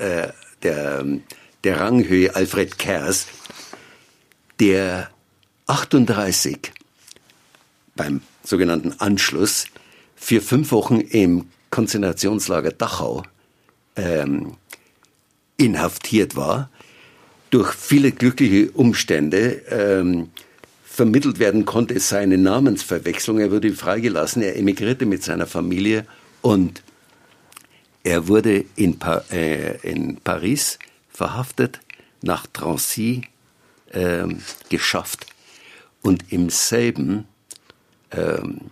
äh, 0.00 0.32
der, 0.62 1.04
der 1.64 1.80
Ranghöhe 1.80 2.34
Alfred 2.34 2.78
Kers, 2.78 3.26
der 4.58 5.10
38 5.66 6.72
beim 7.96 8.22
sogenannten 8.42 8.94
Anschluss 8.98 9.66
für 10.16 10.40
fünf 10.40 10.72
Wochen 10.72 11.00
im 11.00 11.46
Konzentrationslager 11.70 12.72
Dachau 12.72 13.22
ähm, 13.96 14.56
inhaftiert 15.56 16.36
war, 16.36 16.70
durch 17.50 17.72
viele 17.72 18.12
glückliche 18.12 18.70
Umstände 18.72 19.62
ähm, 19.70 20.30
vermittelt 20.84 21.38
werden 21.38 21.64
konnte 21.64 21.98
seine 22.00 22.38
Namensverwechslung. 22.38 23.38
Er 23.38 23.50
wurde 23.50 23.72
freigelassen, 23.72 24.42
er 24.42 24.56
emigrierte 24.56 25.06
mit 25.06 25.22
seiner 25.22 25.46
Familie 25.46 26.06
und 26.42 26.82
er 28.02 28.28
wurde 28.28 28.64
in, 28.76 28.98
pa 28.98 29.24
äh, 29.30 29.76
in 29.88 30.16
Paris 30.16 30.78
verhaftet, 31.08 31.80
nach 32.22 32.46
Drancy 32.46 33.22
ähm, 33.92 34.42
geschafft 34.68 35.26
und 36.02 36.32
im 36.32 36.50
selben 36.50 37.26
ähm, 38.10 38.70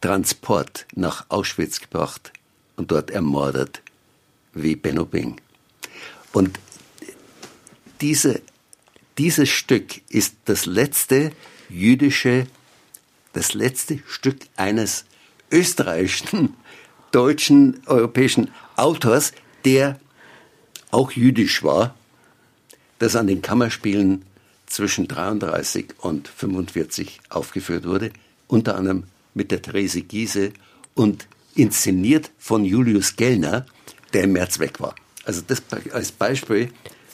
Transport 0.00 0.86
nach 0.94 1.26
Auschwitz 1.28 1.80
gebracht 1.80 2.32
und 2.76 2.90
dort 2.90 3.10
ermordet 3.10 3.82
wie 4.52 4.76
Benno 4.76 5.04
Bing. 5.04 5.40
Und 6.32 6.58
diese, 8.00 8.42
dieses 9.18 9.48
Stück 9.48 10.00
ist 10.08 10.36
das 10.44 10.66
letzte 10.66 11.32
jüdische, 11.68 12.46
das 13.32 13.54
letzte 13.54 14.00
Stück 14.06 14.38
eines 14.56 15.04
österreichischen, 15.50 16.54
deutschen, 17.12 17.80
europäischen 17.86 18.50
Autors, 18.76 19.32
der 19.64 19.98
auch 20.90 21.12
jüdisch 21.12 21.62
war, 21.62 21.94
das 22.98 23.16
an 23.16 23.26
den 23.26 23.42
Kammerspielen 23.42 24.24
zwischen 24.66 25.08
33 25.08 25.94
und 25.98 26.28
45 26.28 27.20
aufgeführt 27.28 27.86
wurde, 27.86 28.10
unter 28.46 28.76
anderem 28.76 29.04
mit 29.34 29.50
der 29.50 29.62
Therese 29.62 30.02
Giese 30.02 30.52
und 30.94 31.26
inszeniert 31.54 32.30
von 32.38 32.64
Julius 32.64 33.16
Gellner, 33.16 33.66
der 34.12 34.24
im 34.24 34.32
März 34.32 34.58
weg 34.58 34.80
war. 34.80 34.94
Also 35.24 35.42
das 35.46 35.62
als 35.92 36.12
Beispiel 36.12 36.70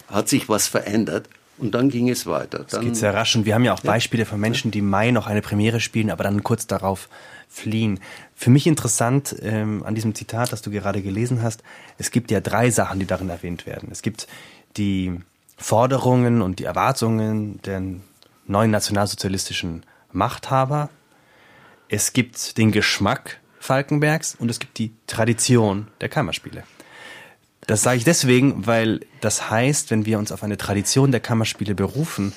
hat 0.09 0.29
sich 0.29 0.49
was 0.49 0.69
verändert 0.69 1.29
und 1.59 1.75
dann 1.75 1.89
ging 1.89 2.09
es 2.09 2.27
weiter. 2.27 2.65
Dann, 2.69 2.81
es 2.81 2.81
geht 2.81 2.97
sehr 2.97 3.15
rasch 3.15 3.37
und 3.37 3.47
wir 3.47 3.55
haben 3.55 3.65
ja 3.65 3.73
auch 3.73 3.81
Beispiele 3.81 4.27
von 4.27 4.41
Menschen, 4.41 4.71
die 4.71 4.83
Mai 4.83 5.11
noch 5.11 5.27
eine 5.27 5.43
Premiere 5.43 5.81
spielen, 5.81 6.11
aber 6.11 6.25
dann 6.25 6.43
kurz 6.43 6.67
darauf 6.67 7.09
fliehen. 7.49 8.01
Für 8.35 8.51
mich 8.51 8.67
interessant 8.67 9.37
ähm, 9.43 9.85
an 9.85 9.95
diesem 9.95 10.15
Zitat, 10.15 10.53
das 10.53 10.63
du 10.63 10.71
gerade 10.71 11.03
gelesen 11.03 11.43
hast, 11.43 11.63
es 11.99 12.11
gibt 12.11 12.31
ja 12.31 12.41
drei 12.41 12.71
Sachen, 12.71 12.99
die 12.99 13.07
darin 13.07 13.29
erwähnt 13.29 13.67
werden. 13.67 13.89
Es 13.93 14.03
gibt 14.03 14.27
die 14.77 15.21
Forderungen 15.57 16.43
und 16.43 16.59
die 16.59 16.65
Erwartungen 16.65 17.61
der 17.63 17.81
neuen 18.47 18.71
nationalsozialistischen 18.71 19.87
Machthaber. 20.13 20.91
Es 21.89 22.13
gibt 22.13 22.59
den 22.59 22.73
Geschmack 22.73 23.41
Falkenbergs 23.61 24.35
und 24.35 24.51
es 24.51 24.59
gibt 24.59 24.79
die 24.79 24.93
Tradition 25.07 25.89
der 26.01 26.09
Kammerspiele. 26.09 26.65
Das 27.67 27.83
sage 27.83 27.99
ich 27.99 28.05
deswegen, 28.05 28.67
weil 28.67 29.01
das 29.21 29.51
heißt, 29.51 29.91
wenn 29.91 30.07
wir 30.07 30.19
uns 30.19 30.33
auf 30.33 30.43
eine 30.43 30.59
Tradition 30.59 31.13
der 31.13 31.21
Kammerspiele 31.21 31.75
berufen, 31.75 32.33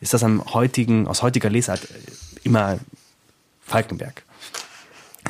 ist 0.00 0.12
das 0.12 0.22
am 0.22 0.44
heutigen, 0.52 1.06
aus 1.06 1.22
heutiger 1.22 1.48
Lesart 1.48 1.86
immer 2.44 2.78
Falkenberg. 3.62 4.22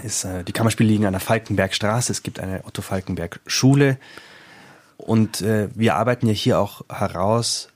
Ist, 0.02 0.24
äh, 0.24 0.44
die 0.44 0.52
Kammerspiele 0.52 0.88
liegen 0.88 1.06
an 1.06 1.12
der 1.12 1.20
Falkenbergstraße, 1.20 2.12
es 2.12 2.22
gibt 2.22 2.40
eine 2.40 2.64
Otto 2.64 2.82
Falkenberg 2.82 3.40
Schule 3.46 3.98
und 4.96 5.40
äh, 5.40 5.68
wir 5.74 5.94
arbeiten 5.94 6.26
ja 6.26 6.32
hier 6.32 6.59
auch 6.59 6.82
heraus, 6.88 7.68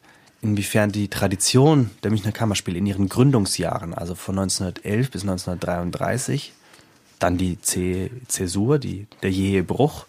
inwiefern 0.42 0.90
die 0.90 1.09
Tradition 1.09 1.90
der 2.02 2.11
Münchner 2.11 2.33
Kammerspiele 2.33 2.78
in 2.78 2.87
ihren 2.87 3.09
Gründungsjahren, 3.09 3.94
also 3.94 4.14
von 4.14 4.38
1911 4.38 5.11
bis 5.11 5.22
1933, 5.22 6.52
dann 7.18 7.37
die 7.37 7.61
Zäsur, 7.61 8.78
die, 8.78 9.06
der 9.22 9.30
jähe 9.30 9.62
Bruch, 9.62 10.06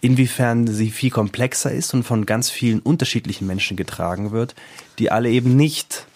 inwiefern 0.00 0.66
sie 0.66 0.90
viel 0.90 1.10
komplexer 1.10 1.72
ist 1.72 1.94
und 1.94 2.02
von 2.02 2.26
ganz 2.26 2.50
vielen 2.50 2.80
unterschiedlichen 2.80 3.46
Menschen 3.46 3.76
getragen 3.76 4.32
wird, 4.32 4.54
die 4.98 5.10
alle 5.10 5.30
eben 5.30 5.56
nicht 5.56 6.06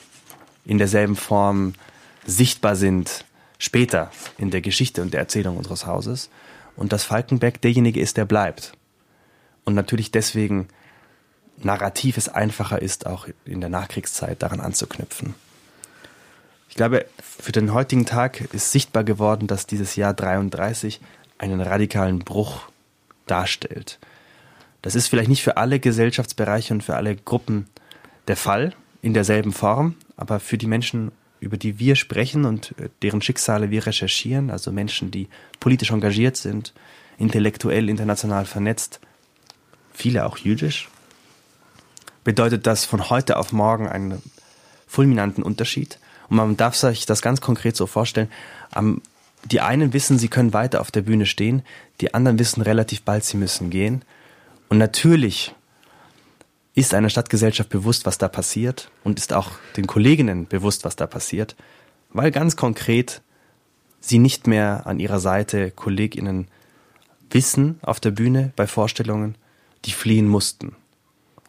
in 0.65 0.79
derselben 0.79 1.17
Form 1.17 1.75
sichtbar 2.27 2.77
sind 2.77 3.25
später 3.59 4.11
in 4.39 4.51
der 4.51 4.61
Geschichte 4.61 5.03
und 5.03 5.13
der 5.13 5.21
Erzählung 5.21 5.57
unseres 5.57 5.87
Hauses 5.87 6.31
und 6.77 6.93
dass 6.93 7.05
Falkenberg 7.05 7.61
derjenige 7.61 8.01
ist, 8.01 8.17
der 8.17 8.25
bleibt. 8.25 8.73
Und 9.65 9.75
natürlich 9.75 10.11
deswegen 10.11 10.69
narrativ 11.59 12.17
es 12.17 12.29
einfacher 12.29 12.81
ist, 12.81 13.07
auch 13.07 13.29
in 13.45 13.61
der 13.61 13.69
Nachkriegszeit 13.69 14.43
daran 14.43 14.61
anzuknüpfen. 14.61 15.35
Ich 16.71 16.77
glaube, 16.77 17.05
für 17.21 17.53
den 17.53 17.75
heutigen 17.75 18.07
Tag 18.07 18.41
ist 18.55 18.73
sichtbar 18.73 19.05
geworden, 19.05 19.47
dass 19.47 19.67
dieses 19.67 19.97
Jahr 19.97 20.15
33 20.15 21.01
einen 21.37 21.61
radikalen 21.61 22.21
Bruch 22.21 22.70
darstellt. 23.31 23.99
Das 24.83 24.95
ist 24.95 25.09
vielleicht 25.09 25.29
nicht 25.29 25.43
für 25.43 25.57
alle 25.57 25.79
Gesellschaftsbereiche 25.79 26.73
und 26.73 26.83
für 26.83 26.97
alle 26.97 27.17
Gruppen 27.17 27.67
der 28.29 28.37
Fall 28.37 28.75
in 29.03 29.15
derselben 29.15 29.53
Form, 29.53 29.97
aber 30.17 30.41
für 30.41 30.59
die 30.59 30.67
Menschen, 30.67 31.13
über 31.41 31.57
die 31.57 31.79
wir 31.79 31.97
sprechen 31.97 32.45
und 32.45 32.75
äh, 32.79 32.89
deren 33.03 33.23
Schicksale 33.23 33.71
wir 33.71 33.87
recherchieren, 33.87 34.51
also 34.51 34.73
Menschen, 34.73 35.11
die 35.11 35.29
politisch 35.59 35.91
engagiert 35.91 36.37
sind, 36.37 36.75
intellektuell 37.19 37.89
international 37.89 38.47
vernetzt, 38.47 39.01
viele 39.93 40.27
auch 40.27 40.39
jüdisch, 40.39 40.89
bedeutet 42.25 42.67
das 42.67 42.85
von 42.85 43.11
heute 43.11 43.39
auf 43.39 43.53
morgen 43.53 43.89
einen 43.89 44.23
fulminanten 44.87 45.43
Unterschied. 45.43 45.99
Und 46.29 46.37
man 46.37 46.57
darf 46.57 46.75
sich 46.77 47.07
das 47.07 47.23
ganz 47.23 47.41
konkret 47.41 47.77
so 47.77 47.87
vorstellen. 47.87 48.31
Die 49.45 49.61
einen 49.61 49.93
wissen, 49.93 50.19
sie 50.19 50.29
können 50.29 50.53
weiter 50.53 50.81
auf 50.81 50.91
der 50.91 51.03
Bühne 51.03 51.27
stehen, 51.27 51.63
die 52.01 52.15
anderen 52.15 52.39
wissen 52.39 52.63
relativ 52.63 53.03
bald, 53.03 53.25
sie 53.25 53.37
müssen 53.37 53.71
gehen. 53.71 54.05
Und 54.69 54.79
natürlich 54.79 55.55
ist 56.75 56.95
einer 56.95 57.11
Stadtgesellschaft 57.11 57.69
bewusst, 57.69 58.07
was 58.07 58.19
da 58.19 58.29
passiert 58.29 58.91
und 59.03 59.19
ist 59.19 59.33
auch 59.33 59.51
den 59.77 59.87
Kolleginnen 59.87 60.47
bewusst, 60.47 60.85
was 60.85 60.97
da 60.97 61.07
passiert, 61.07 61.57
weil 62.11 62.31
ganz 62.31 62.57
konkret 62.57 63.23
sie 64.01 64.19
nicht 64.19 64.47
mehr 64.47 64.87
an 64.87 65.01
ihrer 65.01 65.21
Seite 65.21 65.71
Kolleginnen 65.71 66.49
wissen 67.31 67.79
auf 67.83 68.01
der 68.01 68.11
Bühne 68.11 68.53
bei 68.57 68.67
Vorstellungen, 68.67 69.37
die 69.85 69.93
fliehen 69.93 70.29
mussten. 70.29 70.77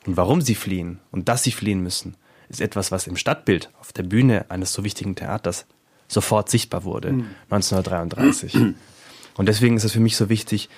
Und 0.06 0.18
warum 0.18 0.42
sie 0.42 0.56
fliehen 0.56 1.00
und 1.12 1.30
dass 1.30 1.44
sie 1.44 1.52
fliehen 1.52 1.82
müssen, 1.82 2.16
ist 2.50 2.62
etwas, 2.62 2.92
was 2.92 3.08
im 3.08 3.16
Stadtbild 3.16 3.70
auf 3.80 3.94
der 3.94 4.04
Bühne 4.04 4.46
eines 4.50 4.74
so 4.74 4.84
wichtigen 4.84 5.16
Theaters 5.16 5.66
sofort 6.12 6.50
sichtbar 6.50 6.84
wurde, 6.84 7.14
mhm. 7.14 7.28
1933. 7.50 8.56
Und 9.36 9.46
deswegen 9.46 9.78
ist 9.78 9.84
es 9.84 9.94
für 9.94 10.00
mich 10.00 10.18
so 10.18 10.30
wichtig, 10.30 10.70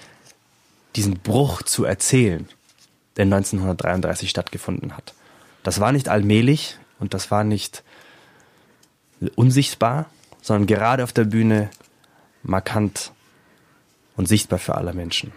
diesen 0.96 1.20
Bruch 1.20 1.64
zu 1.64 1.86
erzählen 1.86 2.48
der 3.16 3.26
1933 3.26 4.30
stattgefunden 4.30 4.98
hat. 4.98 5.14
Das 5.62 5.80
war 5.80 5.92
nicht 5.92 6.10
allmählich 6.10 6.78
und 7.00 7.14
das 7.14 7.30
war 7.30 7.44
nicht 7.44 7.84
unsichtbar, 9.36 10.08
sondern 10.42 10.68
gerade 10.68 11.04
auf 11.04 11.14
der 11.14 11.26
Bühne 11.26 11.70
markant 12.42 13.12
und 14.16 14.28
sichtbar 14.28 14.60
für 14.60 14.76
alle 14.76 14.94
Menschen. 14.94 15.32